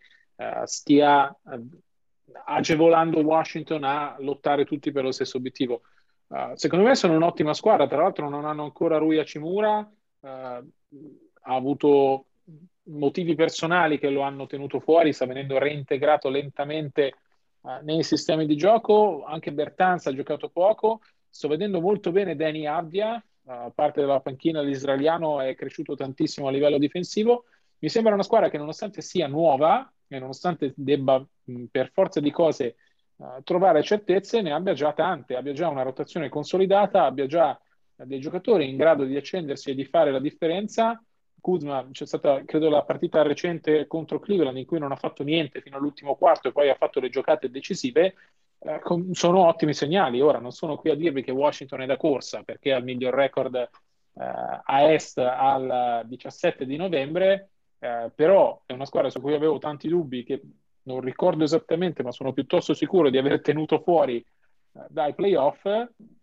stia 0.64 1.32
agevolando 2.46 3.20
Washington 3.20 3.84
a 3.84 4.16
lottare 4.18 4.64
tutti 4.64 4.92
per 4.92 5.04
lo 5.04 5.12
stesso 5.12 5.36
obiettivo. 5.36 5.82
Uh, 6.26 6.52
secondo 6.54 6.84
me 6.84 6.94
sono 6.94 7.14
un'ottima 7.14 7.54
squadra, 7.54 7.86
tra 7.86 8.02
l'altro 8.02 8.28
non 8.28 8.44
hanno 8.44 8.64
ancora 8.64 8.98
Rui 8.98 9.18
Hachimura, 9.18 9.88
ha 10.20 10.62
avuto 11.42 12.26
motivi 12.84 13.34
personali 13.34 13.98
che 13.98 14.08
lo 14.08 14.22
hanno 14.22 14.46
tenuto 14.46 14.80
fuori, 14.80 15.12
sta 15.12 15.26
venendo 15.26 15.58
reintegrato 15.58 16.30
lentamente 16.30 17.14
nei 17.82 18.02
sistemi 18.02 18.46
di 18.46 18.56
gioco, 18.56 19.24
anche 19.26 19.52
Bertanza 19.52 20.10
ha 20.10 20.14
giocato 20.14 20.48
poco, 20.48 21.00
Sto 21.34 21.48
vedendo 21.48 21.80
molto 21.80 22.12
bene 22.12 22.36
Danny 22.36 22.64
Abdia, 22.64 23.20
parte 23.74 24.00
della 24.00 24.20
panchina 24.20 24.62
l'israeliano 24.62 25.40
è 25.40 25.56
cresciuto 25.56 25.96
tantissimo 25.96 26.46
a 26.46 26.52
livello 26.52 26.78
difensivo. 26.78 27.46
Mi 27.84 27.90
sembra 27.90 28.14
una 28.14 28.22
squadra 28.22 28.48
che 28.48 28.56
nonostante 28.56 29.02
sia 29.02 29.26
nuova 29.26 29.92
e 30.08 30.18
nonostante 30.18 30.72
debba 30.74 31.22
per 31.70 31.90
forza 31.92 32.18
di 32.18 32.30
cose 32.30 32.76
uh, 33.16 33.42
trovare 33.42 33.82
certezze, 33.82 34.40
ne 34.40 34.54
abbia 34.54 34.72
già 34.72 34.94
tante, 34.94 35.36
abbia 35.36 35.52
già 35.52 35.68
una 35.68 35.82
rotazione 35.82 36.30
consolidata, 36.30 37.04
abbia 37.04 37.26
già 37.26 37.60
dei 37.94 38.20
giocatori 38.20 38.70
in 38.70 38.78
grado 38.78 39.04
di 39.04 39.14
accendersi 39.16 39.68
e 39.68 39.74
di 39.74 39.84
fare 39.84 40.10
la 40.10 40.18
differenza. 40.18 40.98
Kuzma, 41.38 41.86
c'è 41.92 42.06
stata 42.06 42.42
credo 42.46 42.70
la 42.70 42.84
partita 42.84 43.20
recente 43.20 43.86
contro 43.86 44.18
Cleveland 44.18 44.56
in 44.56 44.64
cui 44.64 44.78
non 44.78 44.90
ha 44.90 44.96
fatto 44.96 45.22
niente 45.22 45.60
fino 45.60 45.76
all'ultimo 45.76 46.14
quarto 46.14 46.48
e 46.48 46.52
poi 46.52 46.70
ha 46.70 46.76
fatto 46.76 47.00
le 47.00 47.10
giocate 47.10 47.50
decisive 47.50 48.14
eh, 48.60 48.80
sono 49.10 49.46
ottimi 49.46 49.74
segnali. 49.74 50.22
Ora 50.22 50.38
non 50.38 50.52
sono 50.52 50.76
qui 50.78 50.88
a 50.88 50.96
dirvi 50.96 51.22
che 51.22 51.32
Washington 51.32 51.82
è 51.82 51.86
da 51.86 51.98
corsa 51.98 52.44
perché 52.44 52.72
ha 52.72 52.78
il 52.78 52.84
miglior 52.84 53.12
record 53.12 53.56
eh, 53.56 53.68
a 54.14 54.90
est 54.90 55.18
al 55.18 56.04
17 56.06 56.64
di 56.64 56.76
novembre, 56.76 57.50
eh, 57.84 58.10
però 58.14 58.62
è 58.64 58.72
una 58.72 58.86
squadra 58.86 59.10
su 59.10 59.20
cui 59.20 59.34
avevo 59.34 59.58
tanti 59.58 59.88
dubbi 59.88 60.24
che 60.24 60.40
non 60.84 61.00
ricordo 61.00 61.44
esattamente, 61.44 62.02
ma 62.02 62.12
sono 62.12 62.32
piuttosto 62.32 62.72
sicuro 62.72 63.10
di 63.10 63.18
aver 63.18 63.42
tenuto 63.42 63.78
fuori 63.80 64.16
eh, 64.16 64.80
dai 64.88 65.14
playoff 65.14 65.66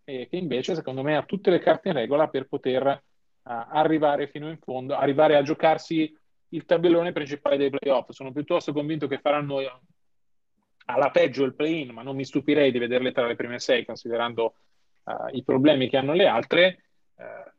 e 0.03 0.27
che 0.27 0.37
invece 0.37 0.73
secondo 0.73 1.03
me 1.03 1.15
ha 1.15 1.23
tutte 1.23 1.51
le 1.51 1.59
carte 1.59 1.89
in 1.89 1.93
regola 1.93 2.29
per 2.29 2.47
poter 2.47 2.87
eh, 2.87 2.99
arrivare 3.43 4.27
fino 4.27 4.49
in 4.49 4.57
fondo, 4.57 4.95
arrivare 4.95 5.35
a 5.35 5.43
giocarsi 5.43 6.11
il 6.49 6.65
tabellone 6.65 7.11
principale 7.11 7.57
dei 7.57 7.69
playoff. 7.69 8.09
Sono 8.09 8.31
piuttosto 8.31 8.73
convinto 8.73 9.05
che 9.05 9.19
faranno 9.19 9.59
alla 10.85 11.11
peggio 11.11 11.43
il 11.43 11.53
play-in, 11.53 11.91
ma 11.91 12.01
non 12.01 12.15
mi 12.15 12.25
stupirei 12.25 12.71
di 12.71 12.79
vederle 12.79 13.11
tra 13.11 13.27
le 13.27 13.35
prime 13.35 13.59
sei, 13.59 13.85
considerando 13.85 14.55
uh, 15.03 15.33
i 15.35 15.43
problemi 15.43 15.87
che 15.87 15.97
hanno 15.97 16.13
le 16.13 16.25
altre. 16.25 16.83
Uh, 17.15 17.49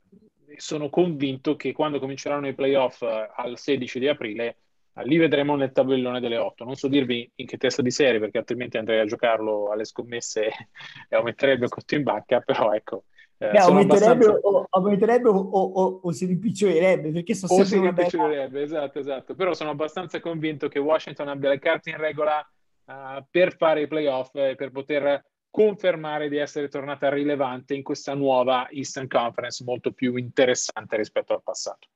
sono 0.59 0.89
convinto 0.89 1.57
che 1.57 1.73
quando 1.73 1.99
cominceranno 1.99 2.49
i 2.49 2.55
playoff 2.55 3.01
uh, 3.01 3.07
al 3.35 3.59
16 3.59 3.99
di 3.99 4.09
aprile, 4.09 4.57
li 5.05 5.17
vedremo 5.17 5.57
nel 5.57 5.73
tabellone 5.73 6.21
delle 6.21 6.37
8. 6.37 6.65
Non 6.65 6.75
so 6.75 6.89
dirvi 6.89 7.31
in 7.37 7.47
che 7.47 7.57
testa 7.57 7.83
di 7.83 7.91
serie, 7.91 8.21
perché 8.21 8.39
altrimenti 8.39 8.77
andrei 8.77 9.01
a 9.01 9.07
giocarlo 9.07 9.71
alle 9.71 9.85
scommesse 9.85 10.47
e 11.09 11.17
aumenterebbe 11.17 11.65
il 11.65 11.71
costo 11.71 11.95
in 11.95 12.03
banca, 12.03 12.41
però 12.45 12.73
ecco. 12.73 13.05
Beh, 13.43 13.59
aumenterebbe, 13.59 14.27
abbastanza... 14.27 14.47
o, 14.47 14.67
aumenterebbe 14.71 15.29
o, 15.29 15.35
o, 15.35 16.01
o, 16.05 16.13
si 16.13 16.27
rimpicciolirebbe 16.27 17.11
perché 17.11 17.35
sono 17.35 17.53
o 17.53 17.65
si 17.65 17.77
rimpicciolirebbe, 17.77 18.63
esatto, 18.63 19.01
esatto. 19.01 19.35
Però 19.35 19.53
sono 19.53 19.71
abbastanza 19.71 20.21
convinto 20.21 20.69
che 20.69 20.79
Washington 20.79 21.27
abbia 21.27 21.49
le 21.49 21.59
carte 21.59 21.91
in 21.91 21.97
regola 21.97 22.39
uh, 22.85 23.25
per 23.29 23.57
fare 23.57 23.81
i 23.81 23.89
playoff 23.89 24.33
e 24.35 24.55
per 24.55 24.71
poter 24.71 25.25
confermare 25.53 26.31
di 26.31 26.39
essere 26.39 26.69
tornata 26.69 27.11
rilevante 27.11 27.75
in 27.75 27.83
questa 27.83 28.15
nuova 28.15 28.69
Eastern 28.71 29.07
Conference 29.07 29.63
molto 29.63 29.93
più 29.93 30.17
interessante 30.17 30.97
rispetto 30.97 31.35
al 31.35 31.43
passato. 31.43 31.89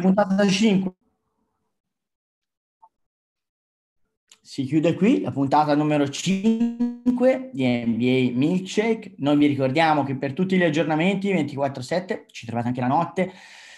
puntata 0.00 0.46
5 0.46 1.07
Si 4.48 4.64
chiude 4.64 4.94
qui 4.94 5.20
la 5.20 5.30
puntata 5.30 5.74
numero 5.74 6.08
5 6.08 7.50
di 7.52 7.84
NBA 7.84 8.30
Milkshake. 8.34 9.12
Noi 9.18 9.36
vi 9.36 9.44
ricordiamo 9.44 10.04
che 10.04 10.16
per 10.16 10.32
tutti 10.32 10.56
gli 10.56 10.62
aggiornamenti 10.62 11.30
24-7 11.30 12.22
ci 12.30 12.46
trovate 12.46 12.68
anche 12.68 12.80
la 12.80 12.86
notte. 12.86 13.30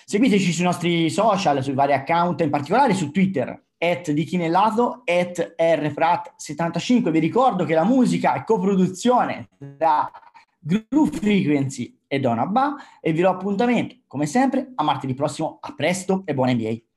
Seguiteci 0.04 0.52
sui 0.52 0.62
nostri 0.62 1.10
social, 1.10 1.60
sui 1.60 1.72
vari 1.72 1.92
account, 1.92 2.42
in 2.42 2.50
particolare 2.50 2.94
su 2.94 3.10
Twitter, 3.10 3.60
at 3.78 4.12
di 4.12 4.22
Chinellato, 4.22 5.02
at 5.06 5.56
rfrat75. 5.58 7.10
Vi 7.10 7.18
ricordo 7.18 7.64
che 7.64 7.74
la 7.74 7.84
musica 7.84 8.34
è 8.34 8.44
coproduzione 8.44 9.48
da 9.58 10.08
Groove 10.56 11.16
Frequency 11.18 11.98
e 12.06 12.20
Donabba 12.20 12.76
e 13.00 13.12
vi 13.12 13.22
do 13.22 13.28
appuntamento, 13.28 13.96
come 14.06 14.26
sempre, 14.26 14.70
a 14.76 14.84
martedì 14.84 15.14
prossimo. 15.14 15.58
A 15.62 15.74
presto 15.74 16.22
e 16.26 16.32
buon 16.32 16.50
NBA! 16.50 16.89